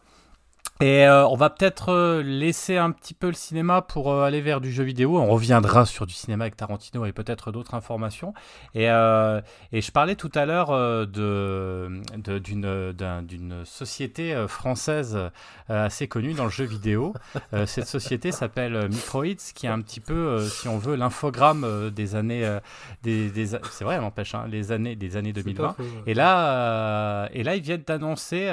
[0.81, 4.39] Et euh, on va peut-être euh, laisser un petit peu le cinéma pour euh, aller
[4.39, 5.17] vers du jeu vidéo.
[5.19, 8.33] On reviendra sur du cinéma avec Tarantino et peut-être d'autres informations.
[8.75, 9.41] Et, euh,
[9.73, 12.93] et je parlais tout à l'heure euh, de- de- d'une
[13.27, 15.19] d'une société française
[15.67, 17.13] assez connue dans le jeu vidéo.
[17.53, 22.15] Euh, cette société s'appelle Microids, qui est un petit peu, si on veut, l'infogramme des
[22.15, 22.57] années,
[23.03, 25.67] des, des a- c'est vrai, elle n'empêche, hein, les années, des années C'est 2020.
[25.67, 25.89] pas faux, ouais.
[26.05, 28.49] Et là, et là, ils viennent d'annoncer,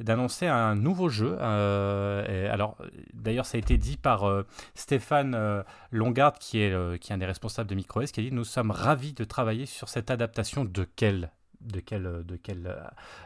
[0.00, 2.76] d'annoncer un nouveau jeu, Euh, alors,
[3.12, 7.18] d'ailleurs, ça a été dit par euh, Stéphane euh, Longard, qui est, qui est un
[7.18, 10.64] des responsables de MicroOS, qui a dit Nous sommes ravis de travailler sur cette adaptation
[10.64, 11.30] de quel
[11.60, 12.76] de quel, de quel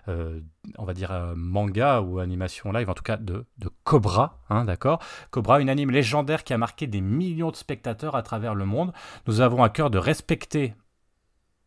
[0.07, 5.03] on va dire, manga ou animation live, en tout cas de, de Cobra, hein, d'accord?
[5.33, 8.93] Cobra, une anime légendaire qui a marqué des millions de spectateurs à travers le monde.
[9.27, 10.77] Nous avons à cœur de respecter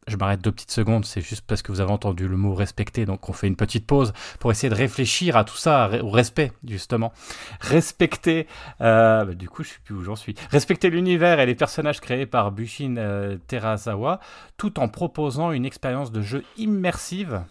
[0.08, 3.06] je m'arrête deux petites secondes, c'est juste parce que vous avez entendu le mot respecter,
[3.06, 6.52] donc on fait une petite pause pour essayer de réfléchir à tout ça, au respect,
[6.68, 7.14] justement.
[7.60, 8.48] Respecter,
[8.82, 10.34] euh, bah, du coup, je sais plus où j'en suis.
[10.50, 14.20] Respecter l'univers et les personnages créés par Bushin euh, Terasawa,
[14.58, 17.44] tout en proposant une expérience de jeu immersive.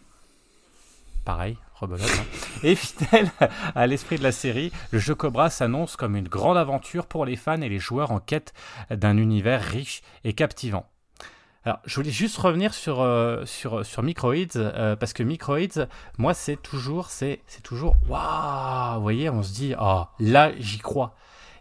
[1.25, 2.03] Pareil, rebelote.
[2.03, 2.25] hein.
[2.65, 3.31] Et fidèle
[3.75, 7.37] à l'esprit de la série, le jeu Cobra s'annonce comme une grande aventure pour les
[7.37, 8.53] fans et les joueurs en quête
[8.91, 10.87] d'un univers riche et captivant.
[11.65, 15.87] Alors, je voulais juste revenir sur, euh, sur, sur Microids, euh, parce que Microids,
[16.17, 20.79] moi, c'est toujours, c'est, c'est toujours, waouh, vous voyez, on se dit, ah, là, j'y
[20.79, 21.15] crois.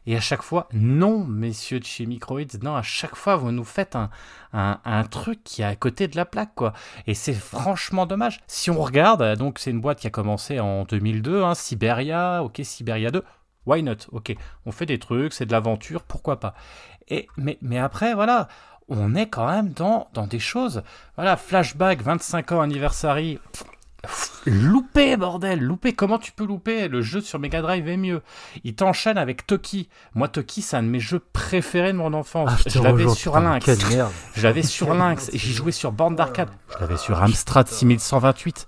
[0.06, 3.66] Et à chaque fois, non, messieurs de chez Microids, non, à chaque fois, vous nous
[3.66, 4.10] faites un,
[4.54, 6.72] un, un truc qui est à côté de la plaque, quoi.
[7.06, 8.40] Et c'est franchement dommage.
[8.48, 12.42] Si on regarde, euh, donc, c'est une boîte qui a commencé en 2002, hein, Siberia,
[12.42, 13.22] ok, Siberia 2,
[13.66, 14.34] why not, ok.
[14.66, 16.54] On fait des trucs, c'est de l'aventure, pourquoi pas.
[17.10, 18.48] Et, mais, mais après, voilà,
[18.90, 20.84] on est quand même dans, dans des choses.
[21.16, 23.40] Voilà, flashback, 25 ans anniversary.
[24.46, 25.94] Loupé, bordel, loupé.
[25.94, 26.88] Comment tu peux louper?
[26.88, 28.22] Le jeu sur Mega Drive est mieux.
[28.64, 29.90] Il t'enchaîne avec Toki.
[30.16, 32.50] Moi, Toki, c'est un de mes jeux préférés de mon enfance.
[32.54, 33.66] Ah, je l'avais sur Lynx.
[33.66, 34.12] Quelle merde.
[34.36, 35.30] Je l'avais sur Lynx.
[35.34, 36.50] et J'y jouais sur borne d'arcade.
[36.74, 38.68] Je l'avais sur Amstrad 6128.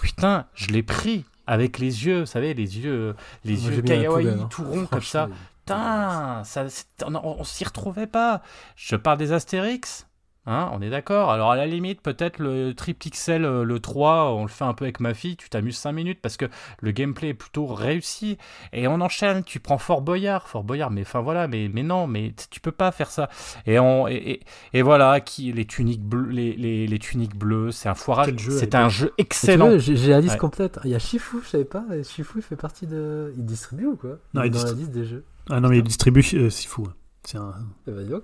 [0.00, 4.28] Putain, je l'ai pris avec les yeux, vous savez, les yeux, les Moi, yeux kawaii,
[4.28, 4.46] hein.
[4.50, 5.28] tout ronds comme ça.
[5.74, 6.64] Putain, ça,
[7.06, 8.42] on, on- on s'y retrouvait pas.
[8.76, 10.06] Je parle des Astérix.
[10.46, 11.30] Hein, on est d'accord.
[11.30, 14.86] Alors à la limite, peut-être le tripixel, euh, le 3, on le fait un peu
[14.86, 16.46] avec ma fille, tu t'amuses 5 minutes parce que
[16.80, 18.38] le gameplay est plutôt réussi.
[18.72, 22.06] Et on enchaîne, tu prends Fort Boyard, Fort Boyard, mais enfin voilà, mais, mais non,
[22.06, 23.28] mais tu peux pas faire ça.
[23.66, 24.40] Et, on, et, et-
[24.72, 28.34] et voilà, qui, les, tuniques bleues, les, les, les tuniques bleues, c'est un foirage.
[28.48, 29.78] C'est un jeu excellent.
[29.78, 30.38] J'ai la liste Ouais.
[30.38, 30.80] complète.
[30.84, 31.84] Il y a Shifu, je savais pas.
[31.92, 33.32] et Shifu, il fait partie de.
[33.36, 34.16] Il distribue ou quoi?
[34.32, 35.24] Non, il est il dans la liste des jeux.
[35.50, 36.86] Ah non, mais il distribue euh, c'est fou.
[36.88, 36.94] hein.
[37.22, 37.52] C'est un...
[37.86, 38.20] Eh ben.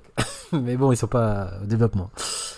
[0.52, 2.10] Mais bon, ils sont pas au développement.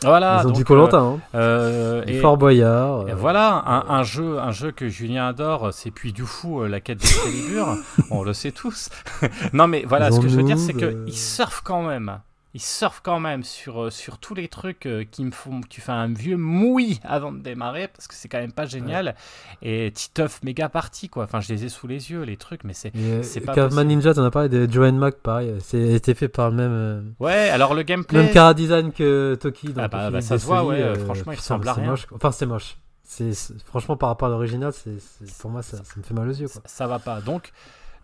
[0.05, 0.39] Voilà.
[0.41, 0.99] ils ont donc, du Colanta.
[0.99, 1.19] Hein.
[1.35, 3.09] euh, euh, Et et- Fort Boyard.
[3.09, 6.63] Et euh, voilà, un, un jeu, un jeu que Julien adore, c'est Puy du Fou,
[6.63, 7.77] euh, la quête d'Excalibur.
[8.13, 8.89] on le sait tous.
[9.53, 11.83] non, mais voilà, Ils ce que je veux dire, c'est que euh, ils surfent quand
[11.83, 12.21] même.
[12.59, 15.61] Ils surfent quand même sur, euh, sur tous les trucs euh, qui me font.
[15.71, 19.15] Tu fais un vieux mouille avant de démarrer parce que c'est quand même pas génial.
[19.63, 21.23] Et Titeuf méga party, quoi.
[21.23, 22.91] Enfin, je les ai sous les yeux, les trucs, mais c'est.
[23.23, 23.87] c'est euh, pas Caveman.
[23.87, 25.55] Ninja, t'en as parlé de Joe Mac, pareil.
[25.61, 26.73] C'est été fait par le même.
[26.73, 28.25] euh, Ouais, alors le gameplay.
[28.25, 29.69] Même cara design que Toki.
[29.77, 31.91] Ah donc bah, Philippe bah, ça se voit, ouais, franchement, il ressemble à rien.
[31.91, 32.09] moche.
[32.13, 32.77] Enfin, c'est moche.
[33.05, 33.33] C'est
[33.67, 34.91] franchement par rapport à l'original, c'est
[35.39, 36.61] pour moi ça, ça me fait mal aux yeux quoi.
[36.67, 37.21] ça va pas.
[37.21, 37.53] Donc,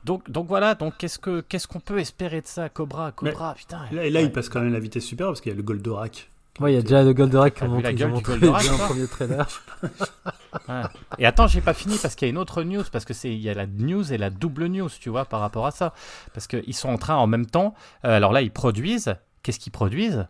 [0.05, 0.74] donc, donc voilà.
[0.74, 3.80] Donc, qu'est-ce que qu'est-ce qu'on peut espérer de ça, Cobra, Cobra, putain.
[3.92, 4.26] Là, et là, Ouais.
[4.26, 6.30] il passe quand même la vitesse supérieure parce qu'il y a le Goldorak.
[6.61, 9.48] Ouais, il y a déjà le Goldorak qui déjà toi un premier trailer.
[11.18, 13.32] Et attends, j'ai pas fini parce qu'il y a une autre news, parce que c'est
[13.32, 15.94] il y a la news et la double news, tu vois, par rapport à ça.
[16.32, 17.74] Parce qu'ils sont en train en même temps.
[18.05, 19.16] euh, alors là, ils produisent.
[19.42, 20.26] Qu'est-ce qu'ils produisent?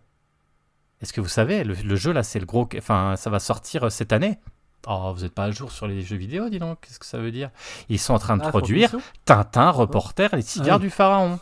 [1.03, 2.67] Est-ce que vous savez, le, le jeu là, c'est le gros.
[2.79, 4.39] Enfin, ça va sortir euh, cette année?
[4.87, 6.79] Oh, vous n'êtes pas à jour sur les jeux vidéo, dis donc.
[6.83, 7.51] Qu'est-ce que ça veut dire?
[7.89, 8.91] Ils sont en train de Ah, produire
[9.25, 10.83] Tintin, Reporter, les cigares Ah oui.
[10.85, 11.39] du pharaon.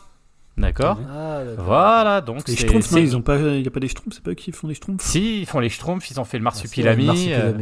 [0.55, 0.99] D'accord?
[1.11, 1.65] Ah, d'accord.
[1.65, 2.61] Voilà, donc Les c'est.
[2.67, 4.51] Schtroumpfs, non, ils ont pas, il n'y a pas des Schtroumpfs, c'est pas eux qui
[4.51, 5.03] font des Schtroumpfs?
[5.03, 7.33] Si, ils font les Schtroumpfs, ils ont fait le Ah, Marsupilami.
[7.33, 7.53] Euh.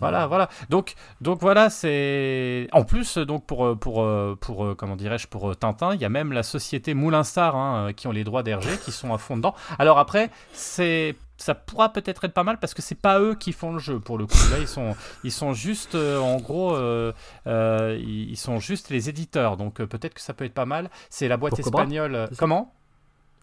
[0.00, 0.48] Voilà, voilà.
[0.70, 2.66] Donc, donc voilà, c'est.
[2.72, 6.08] En plus, donc pour euh, pour euh, pour comment dirais-je pour Tintin, il y a
[6.08, 9.36] même la société Moulin Star hein, qui ont les droits d'RG, qui sont à fond
[9.36, 9.54] dedans.
[9.78, 13.52] Alors après, c'est ça pourra peut-être être pas mal parce que c'est pas eux qui
[13.52, 14.36] font le jeu pour le coup.
[14.50, 17.12] Là, ils sont ils sont juste euh, en gros euh,
[17.46, 19.56] euh, ils sont juste les éditeurs.
[19.56, 20.90] Donc peut-être que ça peut être pas mal.
[21.10, 22.28] C'est la boîte espagnole.
[22.36, 22.74] Comment?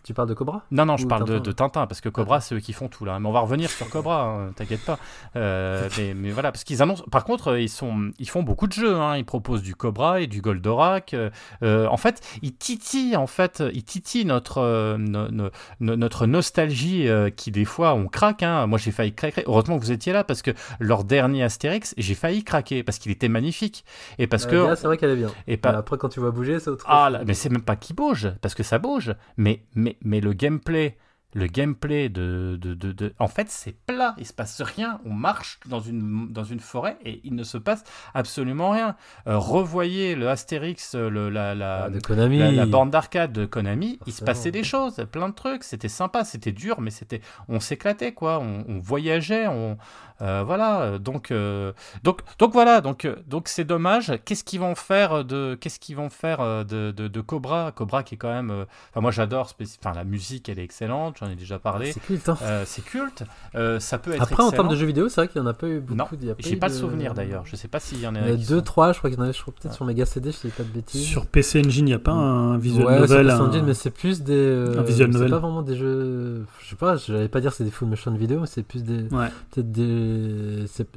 [0.05, 1.41] Tu parles de Cobra non, non, je Ou parle de, Tintin.
[1.41, 3.19] de Tintin, parce que Cobra, c'est eux qui font tout là.
[3.19, 4.99] Mais on va revenir sur Cobra, hein, t'inquiète pas.
[5.35, 7.03] Euh, mais, mais voilà, parce qu'ils annoncent.
[7.11, 8.95] Par contre, euh, ils, sont, ils font beaucoup de jeux.
[8.95, 9.17] hein.
[9.17, 11.15] Ils proposent du Cobra et du Goldorak.
[11.63, 15.49] Euh, en fait, ils titillent, en fait, ils titillent notre, euh, no- no-
[15.79, 18.43] no- notre nostalgie qui, des fois, on craque.
[18.43, 18.67] hein.
[18.67, 19.43] Moi, j'ai failli craquer.
[19.47, 23.11] Heureusement que vous étiez là, parce que leur dernier Astérix, j'ai failli craquer, parce qu'il
[23.11, 23.83] était magnifique.
[24.19, 24.75] Et parce que.
[24.75, 25.31] c'est vrai qu'elle est bien.
[25.47, 27.13] et pas, Après, quand tu vas bouger, c'est autre ah chose.
[27.13, 29.15] là, mais c'est même pas qui bouge, parce que ça bouge.
[29.37, 30.97] Mais, mais, mais le gameplay,
[31.35, 34.99] le gameplay de, de, de, de- En fait, c'est plat, il se passe rien.
[35.05, 37.83] On marche dans une, dans une forêt et il ne se passe
[38.13, 38.95] absolument rien.
[39.27, 42.39] Euh, revoyez le Astérix, euh, le, la, la, Ah, de Konami.
[42.39, 45.65] la, la borne d'arcade de Konami, il se passait des choses, plein de trucs.
[45.65, 47.19] C'était sympa, c'était dur, mais c'était,
[47.49, 48.39] on s'éclatait quoi.
[48.39, 49.77] On, on voyageait, on,
[50.21, 50.97] euh, voilà.
[50.99, 51.73] Donc, euh,
[52.03, 52.79] donc, donc voilà.
[52.79, 54.13] Donc, donc c'est dommage.
[54.23, 58.17] Qu'est-ce qu'ils vont faire de, qu'est-ce qu'ils vont faire de, de, Cobra, Cobra qui est
[58.17, 59.51] quand même, enfin moi j'adore.
[59.79, 61.17] Enfin la musique, elle est excellente.
[61.25, 61.91] J'en ai déjà parlé.
[61.91, 62.37] C'est culte, hein.
[62.43, 63.23] Euh, c'est culte.
[63.55, 65.49] Euh, ça peut être Après, en termes de jeux vidéo, c'est vrai qu'il n'y en
[65.49, 65.95] a pas eu beaucoup.
[65.97, 67.43] Non, a J'ai pas de- souvenir d'ailleurs.
[67.45, 68.19] Je sais pas s'il y en a.
[68.19, 69.41] Il y en a qui deux, sont- trois, je crois qu'il y en avait, je
[69.41, 69.75] crois peut-être Ouais.
[69.75, 71.03] sur Mega CD, je dis pas de bêtises.
[71.05, 73.25] Sur PC Engine, il n'y a pas un visual ouais, novel.
[73.27, 74.33] sur un- PC Engine, mais c'est plus des.
[74.33, 75.31] euh, un visual c'est novel.
[75.31, 76.45] pas vraiment des jeux.
[76.59, 79.03] Je sais pas, j'allais pas dire c'est des full motion vidéo, mais c'est plus des.
[79.13, 79.29] Ouais.
[79.51, 80.65] Peut-être des.
[80.67, 80.87] C'est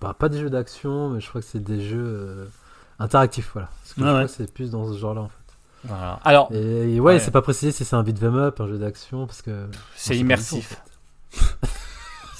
[0.00, 2.44] bah, pas des jeux d'action, mais je crois que c'est des jeux euh,
[2.98, 3.68] interactifs, voilà.
[3.82, 4.26] Parce que Ouais, je crois ouais.
[4.26, 5.34] que c'est plus dans ce genre-là en fait.
[5.84, 6.20] Voilà.
[6.24, 7.18] Alors, Et, et ouais, Ouais.
[7.20, 9.66] c'est pas précisé si c'est un beat'em up, un jeu d'action, parce que.
[9.96, 10.82] c'est du immersif.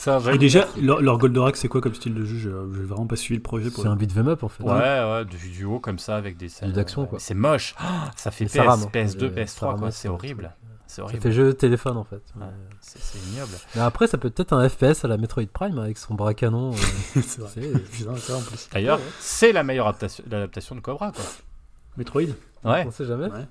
[0.04, 3.06] jeu Et déjà, leur, leur Goldorak, c'est quoi comme style de jeu Je n'ai vraiment
[3.06, 3.70] pas suivi le projet.
[3.70, 4.62] Pour C'est un beat'em up en fait.
[4.64, 6.72] Ouais, ouais, de vidéo comme ça avec des scènes.
[6.72, 7.08] d'action, ouais.
[7.08, 7.18] quoi.
[7.18, 7.74] C'est moche.
[7.78, 8.90] Ah, ça fait Mais PS, ça rame, hein.
[8.92, 9.90] PS2, Euh, ça PS3, rame, quoi.
[9.90, 10.54] c'est C'est un horrible.
[10.86, 11.20] C'est Ça horrible.
[11.22, 12.22] fait jeu téléphone en fait.
[12.36, 12.42] Ouais.
[12.46, 12.48] Ouais.
[12.80, 13.52] C'est ignoble.
[13.76, 16.72] Mais après, ça peut être un FPS à la Metroid Prime avec son bras canon.
[17.16, 17.42] euh, ça.
[18.72, 21.24] D'ailleurs, c'est la meilleure adaptation, de Cobra, quoi.
[21.96, 22.22] Metroid
[22.64, 23.26] Ouais, On sait jamais.
[23.28, 23.44] Ouais.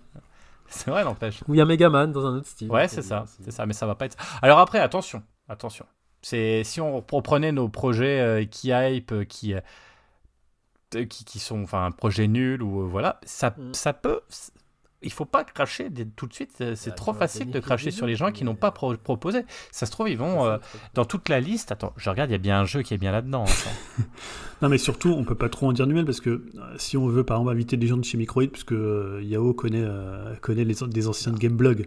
[0.68, 1.42] c'est vrai, n'empêche.
[1.48, 2.70] Ou il y a Megaman dans un autre style.
[2.72, 4.18] Ouais, c'est ça, c'est ça, mais ça va pas être.
[4.42, 5.86] Alors après, attention, attention.
[6.22, 9.62] C'est si on reprenait nos projets euh, qui hype, euh, qui, euh,
[11.06, 13.74] qui qui sont, enfin, un projet nul ou euh, voilà, ça, Mm.
[13.74, 14.22] ça peut.
[15.02, 15.88] Il faut pas cracher
[16.18, 16.52] tout de suite.
[16.76, 19.43] C'est Bah, trop facile de cracher sur les gens qui n'ont pas pro- proposé.
[19.72, 20.58] Ça se trouve, ils vont euh,
[20.93, 21.72] dans toute la liste.
[21.72, 23.43] Attends, je regarde, il y a bien un jeu qui est bien là-dedans.
[23.43, 24.04] attends.
[24.62, 26.41] Non, mais surtout, on peut pas trop en dire du mal parce que euh,
[26.76, 29.80] si on veut, par exemple, inviter des gens de chez Microïd, puisque euh, Yao connaît,
[29.82, 31.86] euh, connaît les, des anciens de Gameblog.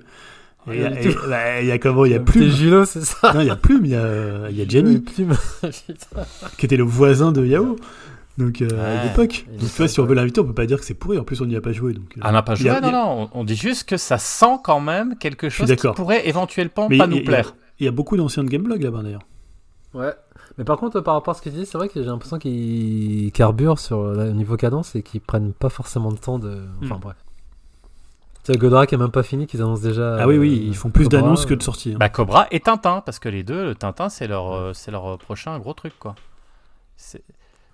[0.70, 2.50] Et Il y, a- et- bah, il y a comment Il y a Plume.
[2.86, 3.34] C'est ça?
[3.34, 5.36] Non, il y a Plume, il y a, euh, il y a Gianni, Plume.
[6.56, 7.76] qui était le voisin de Yao.
[8.38, 9.44] Donc, euh, à l'époque.
[9.48, 11.18] Donc, est tu vois, si on veut l'inviter, on peut pas dire que c'est pourri.
[11.18, 11.92] En plus, on n'y a pas joué.
[11.92, 13.30] Donc, euh, Ah, on n'a pas a- joué, non, a- non.
[13.34, 17.04] On, dit juste que ça sent quand même quelque chose qui pourrait éventuellement Mais pas
[17.04, 17.54] a- nous plaire.
[17.78, 19.22] Il y a beaucoup d'anciens de Gameblog là-bas d'ailleurs.
[19.94, 20.12] Ouais.
[20.56, 22.38] Mais par contre, par rapport à ce que tu dis, c'est vrai que j'ai l'impression
[22.38, 26.58] qu'ils carburent sur le niveau cadence et qu'ils prennent pas forcément le temps de.
[26.82, 27.00] Enfin Hmm.
[27.00, 27.16] bref.
[28.44, 30.16] Tu sais, Godrak est même pas fini, qu'ils annoncent déjà.
[30.18, 31.92] Ah oui, oui, euh, ils font plus d'annonces que de sorties.
[31.92, 31.98] hein.
[32.00, 35.58] Bah, Cobra et Tintin, parce que les deux, le Tintin, c'est leur, c'est leur prochain
[35.60, 36.14] gros truc, quoi.
[36.96, 37.22] C'est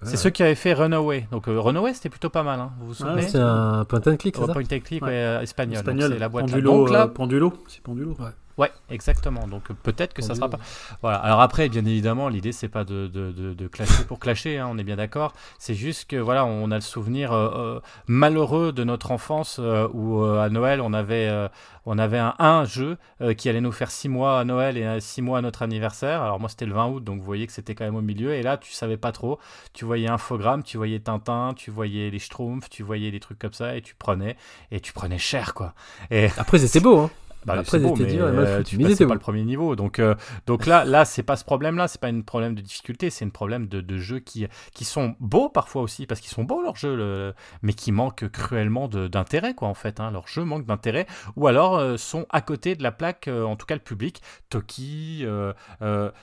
[0.02, 1.26] c'est ceux qui avaient fait Runaway.
[1.32, 2.70] Donc, euh, Runaway, c'était plutôt pas mal, hein.
[2.80, 3.22] vous vous Ah souvenez.
[3.22, 5.74] C'est un point and click, c'est ça Point and click, ouais, euh, espagnol.
[5.76, 6.46] donc Espagnol, C'est la boîte.
[6.46, 8.16] Pendulo, là, euh, Pendulo, c'est Pendulo.
[8.58, 9.46] Ouais, exactement.
[9.46, 10.58] Donc euh, peut-être que ça sera pas.
[11.00, 11.18] Voilà.
[11.18, 14.76] Alors après, bien évidemment, l'idée c'est pas de, de, de, clasher pour clasher, hein, on
[14.78, 15.32] est bien d'accord.
[15.58, 19.60] C'est juste que voilà, on a le souvenir euh, euh, malheureux de notre enfance
[19.92, 21.48] où à Noël on avait
[21.86, 22.98] on avait un, jeu
[23.36, 26.22] qui allait nous faire 6 mois à Noël et 6 mois à notre anniversaire.
[26.22, 28.34] Alors moi c'était le 20 août, donc vous voyez que c'était quand même au milieu.
[28.34, 29.38] Et là tu savais pas trop.
[29.72, 33.52] Tu voyais Infogrames, tu voyais Tintin, tu voyais les Schtroumpfs, tu voyais des trucs comme
[33.52, 34.36] ça et tu prenais
[34.70, 35.74] et tu prenais cher quoi.
[36.10, 37.10] Et Après, c'était beau, hein.
[37.46, 39.74] Bah, Après, beau, c'était mais euh, tu Mais était pas le premier niveau.
[39.76, 40.14] Donc, euh,
[40.46, 41.88] donc là, là c'est pas ce problème-là.
[41.88, 43.10] C'est pas un problème de difficulté.
[43.10, 46.44] C'est un problème de, de jeux qui, qui sont beaux parfois aussi, parce qu'ils sont
[46.44, 50.00] beaux leurs jeux, le- mais qui manquent cruellement d'intérêt, quoi, en fait.
[50.00, 50.10] Hein.
[50.10, 53.56] Leurs jeux manquent d'intérêt, ou alors euh, sont à côté de la plaque, euh, en
[53.56, 54.20] tout cas le public.
[54.50, 55.54] Toki, je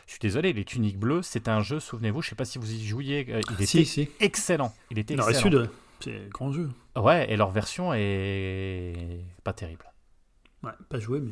[0.08, 2.86] suis désolé, les tuniques bleues, c'est un jeu, souvenez-vous, je sais pas si vous y
[2.86, 4.10] jouiez, il était Si, si.
[4.20, 4.74] excellent.
[4.92, 5.64] Il était et excellent.
[6.02, 6.70] C'est un grand jeu.
[6.96, 9.86] Ouais, et leur version est pas terrible.
[10.64, 11.32] Ouais, pas joué, mais.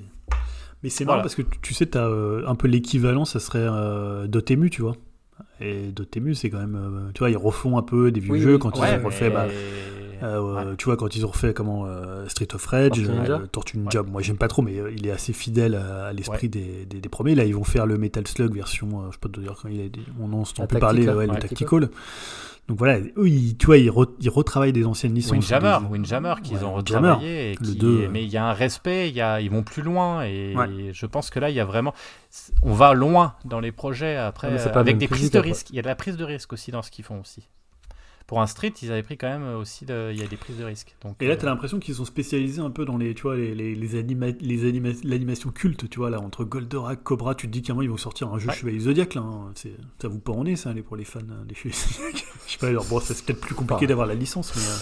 [0.84, 1.17] Mais c'est Voilà.
[1.17, 4.82] marrant parce que tu- sais, tu as un peu l'équivalent, ça serait euh, Dotemu, tu
[4.82, 4.95] vois.
[5.61, 6.76] Et Dotemu, c'est quand même.
[6.76, 9.05] euh, tu vois, ils refont un peu des vieux Oui, jeux quand Ouais, ils ont
[9.05, 9.30] refait.
[9.30, 9.49] bah, euh,
[10.24, 10.76] Ouais.
[10.78, 13.34] Tu vois, quand ils ont refait comment, euh, Street of Rage, Tortue Ninja.
[13.36, 14.03] euh, Ninja.
[14.03, 16.49] Moi, j'aime pas trop, mais euh, il est assez fidèle à, à l'esprit Ouais.
[16.49, 17.36] des, des, des premiers.
[17.36, 19.01] Là, ils vont faire le Metal Slug version.
[19.01, 19.86] euh, je peux te dire quand il a
[20.21, 21.39] on en entend La plus parler, ouais, le Ouais.
[21.39, 21.89] Tactical.
[22.70, 25.32] Donc voilà, eux, ils, tu vois, ils, re- ils retravaillent des anciennes licences.
[25.34, 27.51] Windjammer, Des- Windjammer qu'ils Ouais, ont retravaillé.
[27.51, 29.82] et Le qui- deux, Mais il y a un respect, y a, ils vont plus
[29.84, 30.24] loin.
[30.24, 30.91] Et Ouais.
[30.93, 31.93] je pense que là, il y a vraiment.
[32.61, 35.72] On va loin dans les projets après, Ah, avec des prises de risque.
[35.72, 37.49] Il y a de la prise de risque aussi dans ce qu'ils font aussi.
[38.34, 39.86] Pour un street, ils avaient pris quand même aussi.
[39.86, 40.09] De...
[40.11, 40.95] Il y a des prises de risque.
[41.03, 43.21] Donc, Et là, euh, tu as l'impression qu'ils sont spécialisés un peu dans les, tu
[43.21, 47.36] vois, les, les, les, anima- les anima- l'animation culte, tu vois, là, entre Goldorak, Cobra,
[47.36, 48.55] tu te dis qu'à un moment, ils vont sortir un jeu Ouais.
[48.55, 49.51] Chevalier Zodiac, là, hein.
[50.01, 52.25] ça vous pas en est, ça, les- pour les fans hein, des Chevaliers Zodiac.
[52.47, 54.63] Je sais pas, alors, bon, c'est peut-être plus compliqué d'avoir la licence, mais...
[54.63, 54.75] euh,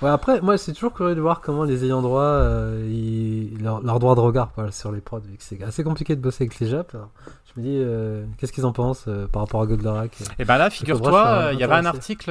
[0.00, 3.82] Ouais, après, moi, c'est toujours curieux de voir comment les ayants droit, euh, ils- leur,
[3.82, 6.44] leur droit de regard voilà, sur les prods, vu que c'est assez compliqué de bosser
[6.44, 6.94] avec les Japs.
[6.94, 7.10] alors,
[7.58, 10.24] me dis, euh, qu'est-ce qu'ils en pensent euh, par rapport à Goldorak euh.
[10.38, 12.30] Et ben là, Cobra, je figure-toi, il y avait un article,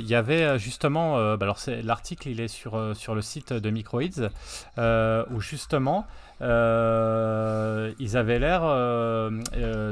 [0.00, 4.30] il y avait justement, bah alors l'article, il est sur sur le site de Microids,
[4.78, 6.06] où justement
[6.40, 8.62] ils avaient l'air,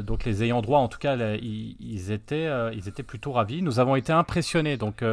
[0.03, 3.63] donc les ayants droit en tout cas, là, ils, ils étaient, ils étaient plutôt ravis.
[3.63, 4.77] Nous avons été impressionnés.
[4.77, 5.05] Donc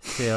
[0.00, 0.30] c'est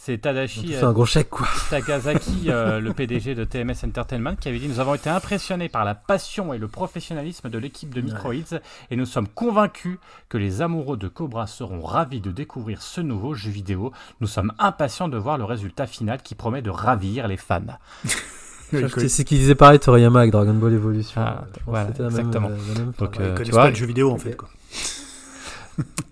[0.00, 1.48] c'est Tadashi C'est un gros chèque, quoi.
[1.70, 5.84] Takazaki, euh, le PDG de TMS Entertainment, qui avait dit Nous avons été impressionnés par
[5.84, 8.60] la passion et le professionnalisme de l'équipe de Microids
[8.92, 13.34] et nous sommes convaincus que les amoureux de Cobra seront ravis de découvrir ce nouveau
[13.34, 13.92] jeu vidéo.
[14.20, 17.60] Nous sommes impatients de voir le résultat final qui promet de ravir les fans.
[18.70, 21.20] C'est ce qu'il disait pareil Toriyama avec Dragon Ball Evolution.
[21.20, 22.50] Ah, voilà, même, exactement.
[22.50, 24.36] euh, la même Donc, euh, Ils tu connaissent vois, pas le jeu vidéo en fait.
[24.36, 24.48] Quoi.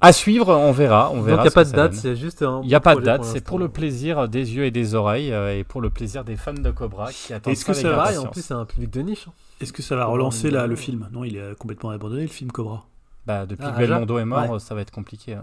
[0.00, 1.10] À suivre, on verra.
[1.10, 2.60] On Donc il verra n'y a pas de date, c'est juste un.
[2.62, 5.32] Il n'y a pas de date, c'est pour le plaisir des yeux et des oreilles
[5.32, 7.96] euh, et pour le plaisir des fans de Cobra qui attendent Est-ce que ça va
[7.96, 9.26] Pareil, en plus, c'est un public de niche.
[9.28, 9.32] hein.
[9.60, 11.08] Est-ce que ça va relancer là, le film?
[11.12, 12.84] Non, il est complètement abandonné le film Cobra.
[13.26, 14.58] Bah, depuis Ah, que Belmondo Aja est mort, Ouais.
[14.60, 15.36] ça va être compliqué.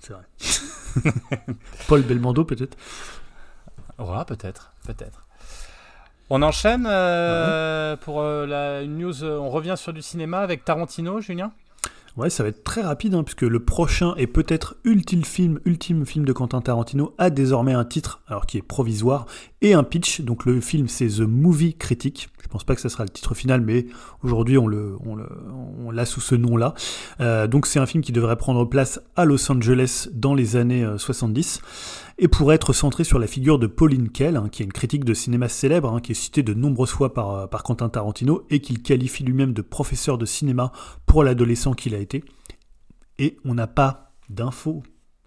[0.00, 0.22] C'est vrai.
[1.88, 2.76] Paul Belmondo peut-être
[3.98, 5.26] Ouais, peut-être, peut-être.
[6.30, 9.22] On enchaîne euh, pour euh, la une news.
[9.22, 11.52] euh, on revient sur du cinéma avec Tarantino, Julien?
[12.16, 16.04] Ouais, ça va être très rapide, hein, puisque le prochain et peut-être ultime film, ultime
[16.04, 19.26] film de Quentin Tarantino a désormais un titre, alors qui est provisoire,
[19.62, 20.20] et un pitch.
[20.20, 22.28] Donc le film, c'est The Movie Critic.
[22.42, 23.86] Je pense pas que ça sera le titre final, mais
[24.22, 25.26] aujourd'hui on le, on le,
[25.84, 26.74] on l'a sous ce nom-là.
[27.20, 30.84] Euh, donc c'est un film qui devrait prendre place à Los Angeles dans les années
[30.84, 31.62] euh, 70
[32.18, 35.04] et pourrait être centré sur la figure de Pauline Kael, hein, qui est une critique
[35.04, 38.44] de cinéma célèbre, hein, qui est citée de nombreuses fois par, euh, par Quentin Tarantino
[38.50, 40.72] et qu'il qualifie lui-même de professeur de cinéma
[41.06, 42.22] pour l'adolescent qu'il a été.
[43.18, 44.82] Et on n'a pas d'infos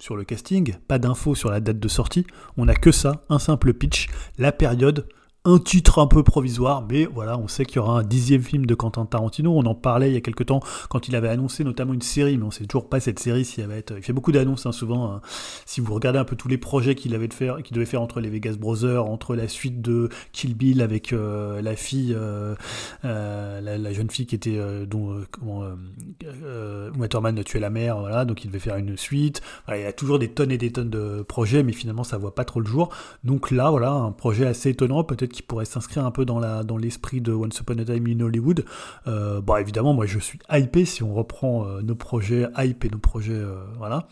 [0.05, 2.27] sur le casting, pas d'infos sur la date de sortie,
[2.57, 5.07] on n'a que ça, un simple pitch, la période,
[5.45, 8.65] un titre un peu provisoire, mais voilà, on sait qu'il y aura un dixième film
[8.65, 9.53] de Quentin Tarantino.
[9.55, 12.37] On en parlait il y a quelques temps quand il avait annoncé notamment une série,
[12.37, 13.93] mais on sait toujours pas cette série si elle va être.
[13.95, 15.11] Il fait beaucoup d'annonces hein, souvent.
[15.11, 15.21] hein.
[15.67, 18.01] Si vous regardez un peu tous les projets qu'il avait de faire, qu'il devait faire
[18.01, 22.55] entre les Vegas Brothers, entre la suite de Kill Bill avec euh, la fille, euh,
[23.05, 28.47] euh, la, jeune fille qui était dont Uma Thurman tuait la mère, voilà, donc il
[28.47, 29.41] devait faire une suite.
[29.69, 32.33] Il y a toujours des tonnes et des tonnes de projets, mais finalement ça voit
[32.33, 32.89] pas trop le jour.
[33.23, 37.21] Donc là, voilà, un projet assez étonnant, peut-être qui pourrait s'inscrire un peu dans l'esprit
[37.21, 38.65] de Once Upon a Time in Hollywood.
[39.07, 42.89] Euh, bah évidemment, moi je suis hypé si on reprend euh, nos projets hype et
[42.89, 44.07] nos projets, euh, voilà.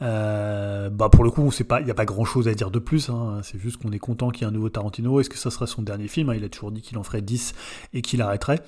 [0.00, 3.08] Bah pour le coup, il y a pas grand chose à dire de plus.
[3.08, 3.40] hein.
[3.42, 5.20] C'est juste qu'on est content qu'il y ait un nouveau Tarantino.
[5.20, 6.30] Est-ce que ça sera son dernier film?
[6.30, 7.54] Hein Il a toujours dit qu'il en ferait 10
[7.94, 8.60] et qu'il arrêterait.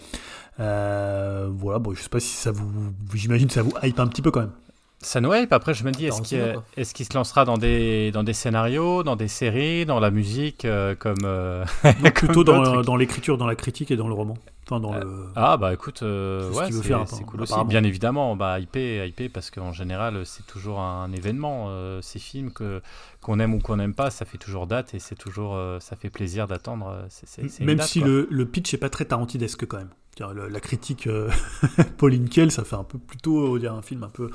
[0.59, 2.70] Voilà, bon, je sais pas si ça vous,
[3.12, 4.53] j'imagine que ça vous hype un petit peu quand même.
[5.01, 5.53] Ça nous hype.
[5.53, 9.16] Après, je me dis, est-ce qu'il est se lancera dans des, dans des scénarios, dans
[9.16, 11.18] des séries, dans la musique, euh, comme.
[11.24, 14.34] euh, Non, comme plutôt dans, l'écriture, dans la critique et dans le roman.
[14.66, 15.28] Enfin, dans le.
[15.34, 17.55] Ah bah écoute, euh, C'est ce ouais, qu'il veut c'est faire, c'est cool aussi.
[17.66, 21.66] Bien évidemment, bah hypé, hypé parce qu'en général c'est toujours un événement.
[21.68, 22.82] euh, ces films que
[23.22, 25.96] qu'on aime ou qu'on n'aime pas, ça fait toujours date et c'est toujours, euh, ça
[25.96, 26.88] fait plaisir d'attendre.
[26.88, 29.78] euh, c'est- c'est- c'est une Même date, si le pitch est pas très tarantidesque quand
[29.78, 29.88] même.
[30.20, 31.30] La critique euh,
[31.98, 34.30] Pauline Kael, ça fait un peu plutôt on dirait un film un peu,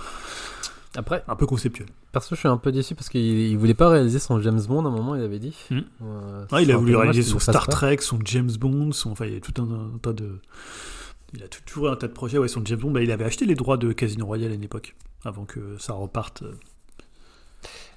[0.95, 1.87] Après, un peu conceptuel.
[2.11, 4.85] perso, je suis un peu déçu parce qu'il il voulait pas réaliser son James Bond
[4.85, 5.55] à un moment, il avait dit.
[5.69, 5.79] Hmm.
[6.03, 7.67] Euh, Ah, il a voulu réaliser son Star.
[7.67, 10.39] Trek, son James Bond, son, enfin il y a tout un, un tas de.
[11.35, 12.37] Il a tout- toujours un tas de projets.
[12.37, 14.63] Ouais, son James Bond, bah, il avait acheté les droits de Casino Royale à une
[14.63, 16.43] époque, avant que ça reparte.
[16.43, 16.51] euh.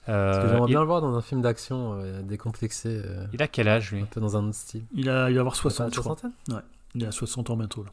[0.06, 3.26] Parce que Euh, j'aimerais il, bien le voir dans un film d'action euh, décomplexé, euh,
[3.32, 4.02] il a quel âge lui?
[4.02, 4.84] un peu dans un autre style.
[4.94, 6.16] Il, a, il va avoir Pas 60, la je crois.
[6.96, 7.84] Il a 60 ans bientôt.
[7.84, 7.90] Là.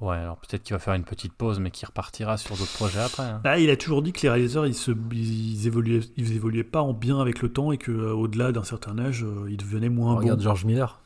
[0.00, 3.00] Ouais, alors peut-être qu'il va faire une petite pause, mais qu'il repartira sur d'autres projets
[3.00, 3.22] après.
[3.22, 3.40] hein.
[3.44, 6.82] Ah, il a toujours dit que les réalisateurs, ils, se, ils, évoluaient, ils évoluaient pas
[6.82, 9.88] en bien avec le temps et que euh, au-delà d'un certain âge, euh, ils devenaient
[9.88, 10.20] moins bons.
[10.20, 11.00] Regarde George Miller.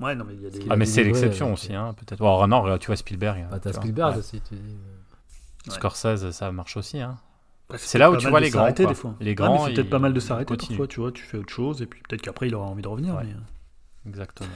[0.00, 0.60] Ouais, non, mais il y a des.
[0.70, 2.18] Ah mais c'est l'exception aussi, euh, hein, peut-être.
[2.18, 3.46] Bon, non, tu vois Spielberg.
[3.50, 4.18] Bah, tu t'as vois, Spielberg ouais.
[4.18, 4.60] aussi, tu dis.
[5.68, 5.74] Ouais.
[5.74, 7.00] Scorsese, ça marche aussi.
[7.00, 7.18] Hein.
[7.68, 9.14] Ouais, C'est là où tu vois les grands, des fois.
[9.20, 11.52] Les Ouais, grands, c'est peut-être pas mal de s'arrêter parfois, tu vois, tu fais autre
[11.52, 13.14] chose et puis peut-être qu'après il aura envie de revenir.
[13.14, 13.24] Ouais.
[13.24, 14.48] mais, Exactement.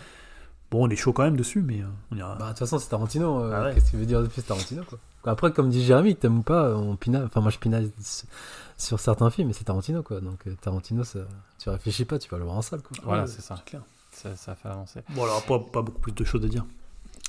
[0.75, 2.35] Bon, on est chaud quand même dessus, mais euh, on ira.
[2.35, 3.41] Bah, de toute façon, c'est Tarantino.
[3.45, 3.75] euh, Ah ouais.
[3.75, 4.99] Qu'est-ce qu'il veut dire de plus Tarantino, quoi?
[5.25, 7.23] Après, comme dit Jérémy, t'aimes ou pas, on pinaille.
[7.25, 7.93] Enfin, moi, je pinaille
[8.77, 10.21] sur certains films, mais c'est Tarantino, quoi.
[10.21, 11.21] Donc, euh, Tarantino, ça...
[11.61, 12.97] tu réfléchis pas, tu vas le voir en salle, quoi.
[13.05, 13.63] Voilà, Ouais, c'est ça.
[13.65, 13.83] clair.
[14.11, 14.35] ça.
[14.37, 15.01] Ça fait avancer.
[15.11, 16.65] Bon, alors pas, pas beaucoup plus de choses à dire.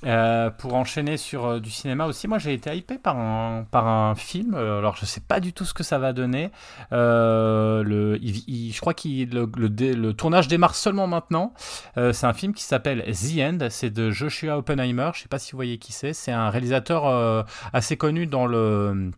[0.03, 3.87] Euh, pour enchaîner sur euh, du cinéma aussi, moi j'ai été hypé par un, par
[3.87, 4.53] un film.
[4.53, 6.51] euh, alors je sais pas du tout ce que ça va donner.
[6.91, 11.53] Le, il- il- je crois que le, le, le tournage démarre seulement maintenant.
[11.95, 13.67] C'est un film qui s'appelle The End.
[13.69, 15.11] C'est de Joshua Oppenheimer.
[15.13, 16.13] Je sais pas si vous voyez qui c'est.
[16.13, 19.11] C'est un réalisateur assez connu dans le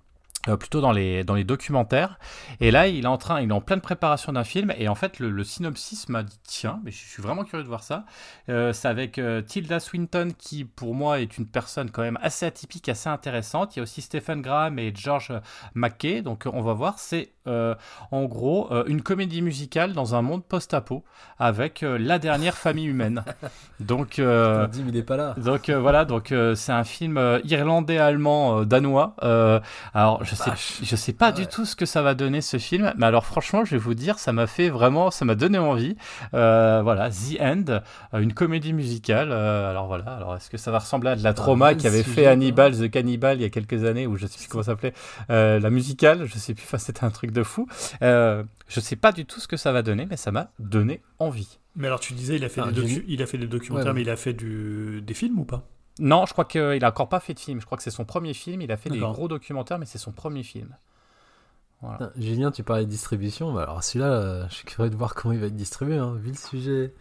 [0.55, 2.19] plutôt dans les, dans les documentaires.
[2.59, 4.73] Et là, il est en train, il est en pleine préparation d'un film.
[4.77, 7.67] Et en fait, le, le synopsis m'a dit tiens, mais je suis vraiment curieux de
[7.67, 8.05] voir ça.
[8.49, 12.45] Euh, c'est avec euh, Tilda Swinton qui, pour moi, est une personne quand même assez
[12.45, 13.75] atypique, assez intéressante.
[13.75, 15.33] Il y a aussi Stephen Graham et George
[15.73, 16.21] McKay.
[16.21, 16.99] Donc, on va voir.
[16.99, 17.75] C'est euh,
[18.11, 21.03] en gros, euh, une comédie musicale dans un monde post-apo
[21.39, 23.23] avec euh, la dernière famille humaine.
[23.79, 25.35] Donc, Putain, Dim, il est pas là.
[25.37, 29.15] donc voilà, donc c'est un film irlandais, allemand, euh, danois.
[29.93, 30.49] Alors je sais,
[30.81, 31.47] je sais pas Ah du ouais.
[31.47, 34.17] tout ce que ça va donner ce film, mais alors franchement, je vais vous dire,
[34.17, 35.95] ça m'a fait vraiment, ça m'a donné envie.
[36.31, 37.81] Voilà, The End,
[38.19, 39.31] une comédie musicale.
[39.31, 42.03] alors voilà, alors est-ce que ça va ressembler à de la trauma quel qui avait
[42.03, 42.25] fait.
[42.25, 44.93] Hannibal the Cannibal il y a quelques années, ou je sais plus comment ça s'appelait,
[45.29, 47.67] la musicale, je sais plus, enfin c'était un truc de fou.
[48.01, 51.01] Euh, je sais pas du tout ce que ça va donner, mais ça m'a donné
[51.19, 51.59] envie.
[51.75, 53.89] Mais alors tu disais, il a fait, Ah, des, il a fait des documentaires, Ouais,
[53.91, 53.95] ouais.
[53.95, 55.01] mais il a fait du...
[55.01, 55.63] des films ou pas?
[55.99, 57.59] Non, je crois qu'il a encore pas fait de film.
[57.59, 58.61] Je crois que c'est son premier film.
[58.61, 60.75] Il a fait des gros documentaires, mais c'est son premier film.
[61.81, 61.97] Voilà.
[61.97, 63.53] Putain, Julien, tu parlais de distribution.
[63.53, 66.15] Bah, alors celui-là, euh, je suis curieux de voir comment il va être distribué, hein,
[66.15, 66.93] vu le sujet.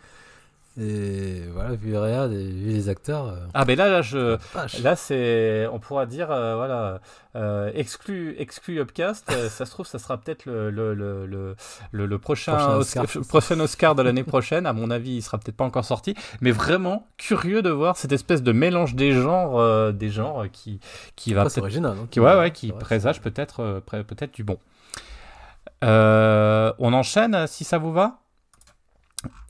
[0.79, 3.29] Et voilà, vu les réals et vu les acteurs.
[3.29, 4.37] euh, Ah, ben là, là, je,
[4.83, 7.01] là, c'est, on pourra dire, euh, voilà,
[7.35, 9.33] euh, exclu, exclu Upcast.
[9.49, 11.57] ça se trouve, ça sera peut-être le, le, le,
[11.93, 13.23] le, prochain, Prochain Oscar, Oscar.
[13.27, 14.67] prochain Oscar de l'année prochaine.
[14.67, 18.13] À mon avis, il sera peut-être pas encore sorti, mais vraiment curieux de voir cette
[18.13, 20.81] espèce de mélange des genres, des genres qui,
[21.17, 21.97] qui va Après, c'est original.
[21.99, 24.59] hein, qui, ouais, ouais, qui présage peut-être peut-être du bon.
[25.83, 28.19] On enchaîne si ça vous va?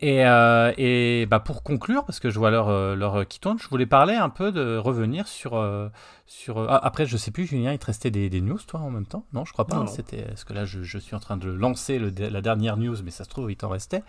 [0.00, 3.58] Et, euh, et bah pour conclure, parce que je vois l'heure euh, l'heure qui tourne,
[3.58, 5.54] je voulais parler un peu de revenir sur.
[5.54, 5.88] euh,
[6.28, 8.90] sur ah, après, je sais plus, Julien, il te restait des, des news, toi, en
[8.90, 9.24] même temps?
[9.32, 9.76] Non, je crois pas.
[9.76, 9.86] Hein.
[9.86, 12.96] C'était parce que là, je, je suis en train de lancer le, la dernière news,
[13.04, 14.02] mais ça se trouve, il t'en restait.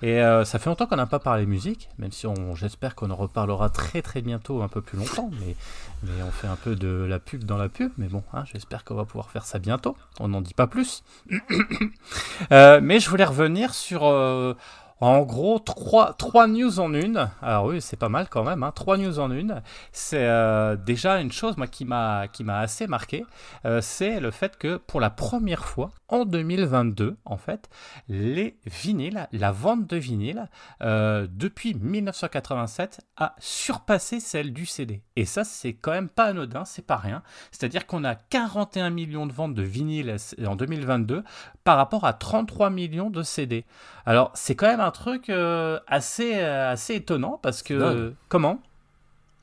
[0.00, 3.10] Et euh, ça fait longtemps qu'on n'a pas parlé musique, même si on, j'espère qu'on
[3.10, 5.30] en reparlera très très bientôt, un peu plus longtemps.
[5.40, 5.56] Mais
[6.04, 8.84] mais on fait un peu de la pub dans la pub, mais bon, hein, j'espère
[8.84, 9.96] qu'on va pouvoir faire ça bientôt.
[10.20, 11.02] On n'en dit pas plus.
[12.52, 14.04] Euh, mais je voulais revenir sur,
[15.04, 17.28] en gros, trois, trois news en une.
[17.42, 19.60] Alors oui, c'est pas mal quand même, hein, trois news en une.
[19.92, 23.22] C'est euh, déjà une chose, moi, qui m'a qui m'a assez marqué,
[23.66, 27.68] euh, c'est le fait que pour la première fois, en 2022, en fait,
[28.08, 30.48] les vinyles, la vente de vinyles,
[30.80, 35.02] euh, depuis 1987, a surpassé celle du CD.
[35.16, 37.22] Et ça, c'est quand même pas anodin, c'est pas rien.
[37.50, 41.24] C'est-à-dire qu'on a 41 millions de ventes de vinyles en 2022
[41.62, 43.66] par rapport à 33 millions de CD.
[44.06, 47.74] Alors, c'est quand même un truc euh, assez, euh, assez étonnant parce que.
[48.28, 48.60] Comment?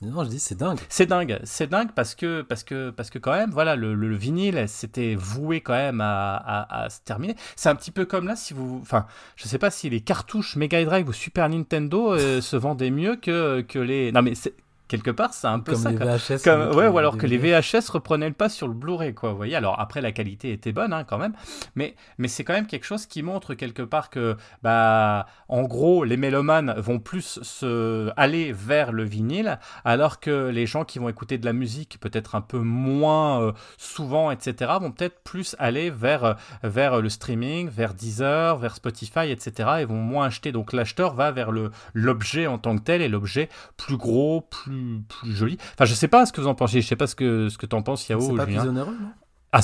[0.04, 0.80] Non, je dis, c'est dingue.
[0.90, 4.08] c'est dingue, c'est dingue parce que parce que parce que quand même voilà le, le-
[4.08, 7.36] le vinyle c'était voué quand même à, à- à se terminer.
[7.56, 9.06] C'est un petit peu comme là si vous enfin
[9.36, 13.16] je sais pas si les cartouches Mega Drive ou Super Nintendo euh, se vendaient mieux
[13.16, 14.56] que que les non mais c'est
[14.92, 16.18] quelque part c'est un peu Comme ça les quoi.
[16.18, 16.44] VHS.
[16.44, 17.38] Comme- avec ouais, ou alors que les.
[17.38, 19.32] VHS reprenaient le pas sur le Blu-ray, quoi.
[19.32, 21.34] Vous voyez, alors après la qualité était bonne, hein, quand même,
[21.76, 26.04] mais mais c'est quand même quelque chose qui montre quelque part que, bah, en gros,
[26.04, 31.10] les mélomanes vont plus se aller vers le vinyle, alors que les gens qui vont
[31.10, 35.90] écouter de la musique peut-être un peu moins euh, souvent, etc., vont peut-être plus aller
[35.90, 36.34] vers euh,
[36.64, 40.52] vers le streaming, vers Deezer, vers Spotify, etc., et vont moins acheter.
[40.52, 41.52] Donc l'acheteur va vers
[41.94, 45.58] l'objet en tant que tel et l'objet plus gros, plus, plus joli.
[45.74, 47.58] Enfin, je sais pas ce que vous en pensez, je sais pas ce que, ce
[47.58, 49.12] que t'en penses, Yao C'est pas plus onéreux, non?
[49.54, 49.60] Ah,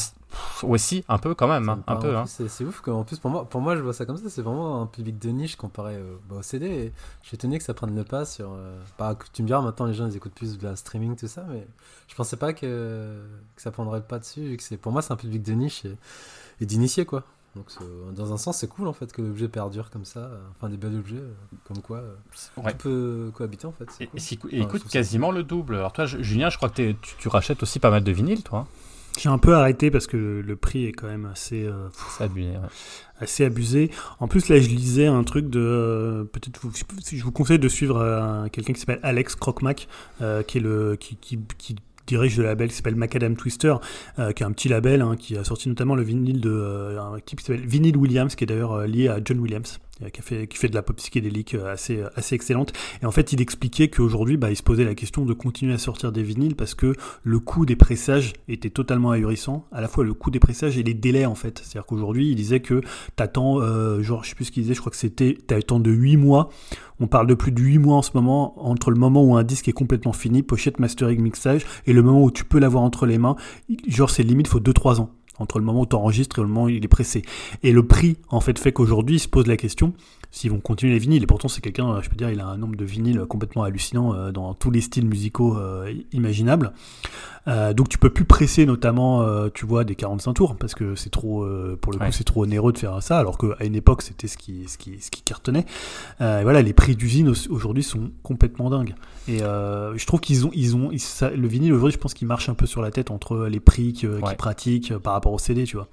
[1.07, 2.13] un peu quand même, hein, un peu.
[2.17, 2.25] en Hein.
[2.25, 4.29] C'est ouf qu'en plus, pour moi, pour moi, je vois ça comme ça.
[4.29, 6.65] C'est vraiment un public de niche comparé euh, bah, au CD.
[6.67, 8.51] Et je suis étonné que ça prenne le pas sur.
[8.51, 11.27] euh, bah, tu me diras, maintenant, les gens, ils écoutent plus de la streaming, tout
[11.29, 11.45] ça.
[11.49, 11.65] Mais
[12.09, 13.17] je pensais pas que,
[13.55, 14.41] que ça prendrait le pas dessus.
[14.41, 15.95] vu que c'est- pour moi, c'est un public de niche et,
[16.59, 17.23] et d'initié, quoi.
[17.57, 20.19] Donc, c'est- dans un sens, c'est cool, en fait, que l'objet perdure comme ça.
[20.19, 21.33] euh, Enfin, des bels objets, euh,
[21.65, 21.97] comme quoi.
[21.97, 22.13] euh,
[22.57, 22.71] Ouais.
[22.71, 23.85] Tout peut cohabiter, en fait.
[23.89, 24.17] c'est Et, cool.
[24.17, 25.75] et si- et Enfin, ça- quasiment le double.
[25.75, 28.59] Alors toi, Julien, je crois que tu, tu rachètes aussi pas mal de vinyles, toi.
[28.59, 28.67] hein.
[29.19, 31.89] J'ai un peu arrêté parce que le, prix est quand même assez, euh,
[32.19, 32.51] abusé.
[32.51, 32.57] ouais.
[33.19, 33.89] assez abusé.
[34.19, 35.59] En plus, là, je lisais un truc de.
[35.59, 36.59] euh, Peut-être
[37.11, 39.87] je vous conseille de suivre euh, un- quelqu'un qui s'appelle Alex Crockmack,
[40.21, 41.75] euh, qui est le qui, qui, qui
[42.07, 43.75] dirige le label qui s'appelle Macadam Twister,
[44.17, 47.01] euh, qui est un petit label hein, qui a sorti notamment le vinyle de euh,
[47.01, 49.79] un type qui s'appelle Vinyl Williams, qui est d'ailleurs euh, lié à John Williams.
[50.01, 52.73] Euh, Qui, fait, de la pop psychédélique euh, assez, assez excellente.
[53.01, 55.77] Et en fait, il expliquait qu'aujourd'hui, bah, il se posait la question de continuer à
[55.77, 56.93] sortir des vinyles parce que
[57.23, 59.65] le coût des pressages était totalement ahurissant.
[59.71, 61.59] À la fois le coût des pressages et les délais, en fait.
[61.59, 62.81] C'est-à-dire qu'aujourd'hui, il disait que
[63.15, 65.91] t'attends, euh, genre, je sais plus ce qu'il disait, je crois que c'était, t'attends de
[65.91, 66.49] 8 mois.
[66.99, 69.43] On parle de plus de 8 mois en ce moment, entre le moment où un
[69.43, 73.05] disque est complètement fini, pochette, mastering, mixage, et le moment où tu peux l'avoir entre
[73.05, 73.35] les mains.
[73.87, 75.16] Genre, c'est limite, faut 2-3 ans.
[75.39, 77.21] Entre le moment où tu enregistres et le moment où il est pressé.
[77.63, 79.93] Et le prix, en fait, fait qu'aujourd'hui, il se pose la question
[80.31, 81.23] s'ils vont continuer les vinyles.
[81.23, 83.63] Et pourtant, c'est quelqu'un, euh, je peux dire, il a un nombre de vinyles complètement
[83.63, 86.73] hallucinant euh, dans tous les styles musicaux euh, imaginables.
[87.75, 91.47] Donc tu peux plus presser notamment, tu vois, des 45 tours parce que c'est trop,
[91.81, 92.11] pour le coup, Ouais.
[92.11, 93.19] c'est trop onéreux de faire ça.
[93.19, 95.65] Alors qu'à une époque, c'était ce qui, ce qui, ce qui cartonnait.
[96.19, 98.95] Et voilà, les prix d'usine au- aujourd'hui sont complètement dingues.
[99.29, 102.27] Et euh, je trouve qu'ils ont, ils ont, ça- le vinyle aujourd'hui, je pense qu'il
[102.27, 104.35] marche un peu sur la tête entre les prix qu'ils Ouais.
[104.35, 105.87] pratiquent par rapport au CD, tu vois.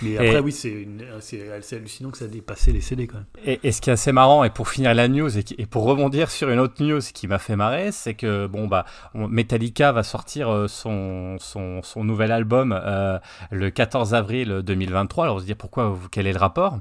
[0.00, 3.06] Mais Et- après, oui, c'est une- c'est c'est hallucinant que ça a dépassé les CD
[3.06, 3.26] quand même.
[3.44, 5.84] Et, et ce qui est assez marrant, et pour finir la news, et, et pour
[5.84, 8.84] rebondir sur une autre news qui m'a fait marrer, c'est que bon bah
[9.14, 13.18] Metallica va sortir euh, son, son, son nouvel album euh,
[13.50, 15.24] le 14 avril 2023.
[15.24, 16.78] Alors on se dit pourquoi, quel est le rapport?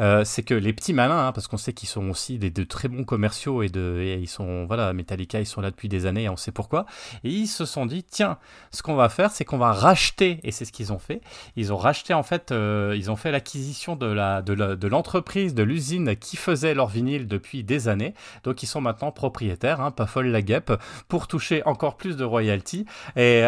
[0.00, 2.64] Euh, C'est que les petits malins, hein, parce qu'on sait qu'ils sont aussi des, de
[2.64, 6.06] très bons commerciaux et, de, et ils sont voilà Metallica, ils sont là depuis des
[6.06, 6.86] années, et on sait pourquoi.
[7.24, 8.38] Et ils se sont dit tiens,
[8.70, 11.20] ce qu'on va faire, c'est qu'on va racheter, et c'est ce qu'ils ont fait.
[11.56, 16.36] Ils ont racheté en fait, euh, ils ont fait l'acquisition de l'entreprise, de l'usine qui
[16.36, 18.14] faisait leur vinyle depuis des années.
[18.44, 20.72] Donc ils sont maintenant propriétaires, hein, pas folle la guêpe,
[21.08, 22.86] pour toucher encore plus de royalties.
[23.16, 23.46] Et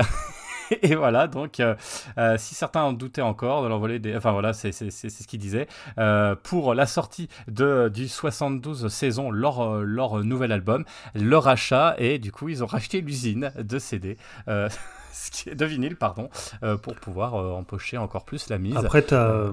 [0.97, 1.75] voilà, donc euh,
[2.19, 4.17] euh, si certains en doutaient encore de l'envolée des...
[4.17, 5.69] Enfin voilà, c'est ce qu'ils disaient.
[5.99, 10.85] Euh, pour la sortie du 72 saison, leur, leur nouvel album,
[11.15, 14.17] leur achat, et du coup ils ont racheté l'usine de CD,
[15.25, 16.29] ce qui est- de vinyle, pardon,
[16.63, 18.77] euh, pour pouvoir euh, empocher encore plus la mise.
[18.77, 19.53] Après, t'as euh,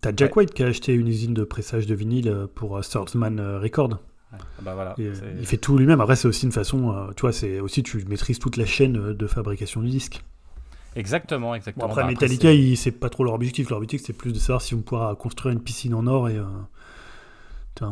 [0.00, 2.82] t'as Jack White qui a acheté une usine de pressage de vinyle euh, pour euh,
[2.82, 3.98] Swordsman euh, Record.
[4.32, 6.00] Ouais, bah voilà, euh, il fait tout lui-même.
[6.02, 8.98] Après, c'est aussi une façon, euh, tu vois, c'est aussi tu maîtrises toute la chaîne
[8.98, 10.22] euh, de fabrication du disque.
[10.96, 11.86] Exactement, Bon, exactement.
[11.86, 13.70] après, Bah, Metallica, c'est- pas trop leur objectif.
[13.70, 16.36] Leur objectif, c'est plus de savoir si on pourra construire une piscine en or et.
[16.36, 16.44] euh,
[17.74, 17.84] tu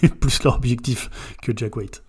[0.00, 1.10] c'est plus leur objectif
[1.42, 2.02] que Jack White.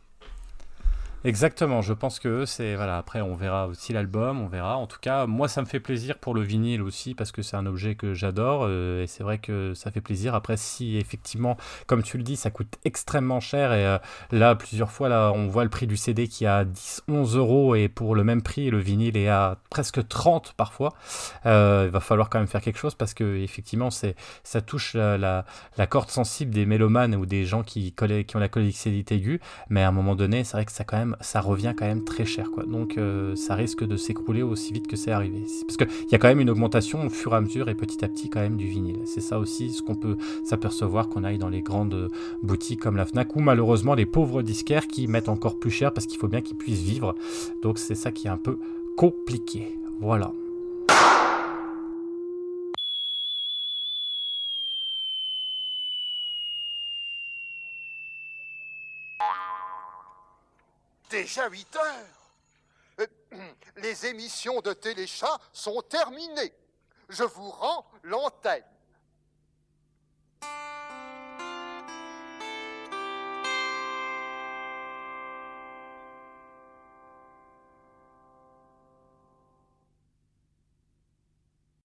[1.27, 2.97] Exactement, je pense que c'est voilà.
[2.97, 4.77] Après, on verra aussi l'album, on verra.
[4.77, 7.57] En tout cas, moi, ça me fait plaisir pour le vinyle aussi parce que c'est
[7.57, 10.35] un objet que j'adore euh, et c'est vrai que ça fait plaisir.
[10.35, 13.97] Après, si effectivement, comme tu le dis, ça coûte extrêmement cher et euh,
[14.31, 17.35] là, plusieurs fois, là, on voit le prix du CD qui est à 10, 11
[17.35, 20.93] euros et pour le même prix, le vinyle est à presque 30 parfois.
[21.45, 24.15] Euh, il va falloir quand même faire quelque chose parce que effectivement, c'est
[24.45, 25.43] ça touche la,
[25.89, 29.89] corde sensible des mélomanes ou des gens qui, qui ont la collectivité aiguë mais à
[29.89, 32.51] un moment donné, c'est vrai que ça quand même, ça revient quand même très cher,
[32.51, 32.63] quoi.
[32.63, 35.43] Donc, euh, ça risque de s'écrouler aussi vite que c'est arrivé.
[35.65, 38.03] Parce qu'il y a quand même une augmentation au fur et à mesure et petit
[38.03, 38.99] à petit quand même du vinyle.
[39.05, 42.09] C'est ça aussi ce qu'on peut s'apercevoir qu'on aille dans les grandes
[42.43, 46.05] boutiques comme la Fnac ou malheureusement les pauvres disquaires qui mettent encore plus cher parce
[46.05, 47.15] qu'il faut bien qu'ils puissent vivre.
[47.61, 48.59] Donc, c'est ça qui est un peu
[48.95, 49.77] compliqué.
[49.99, 50.33] Voilà.
[61.09, 62.17] Déjà 8 heures
[62.99, 63.07] Euh,
[63.77, 66.53] Les émissions de Téléchat sont terminées.
[67.09, 68.63] Je vous rends l'antenne.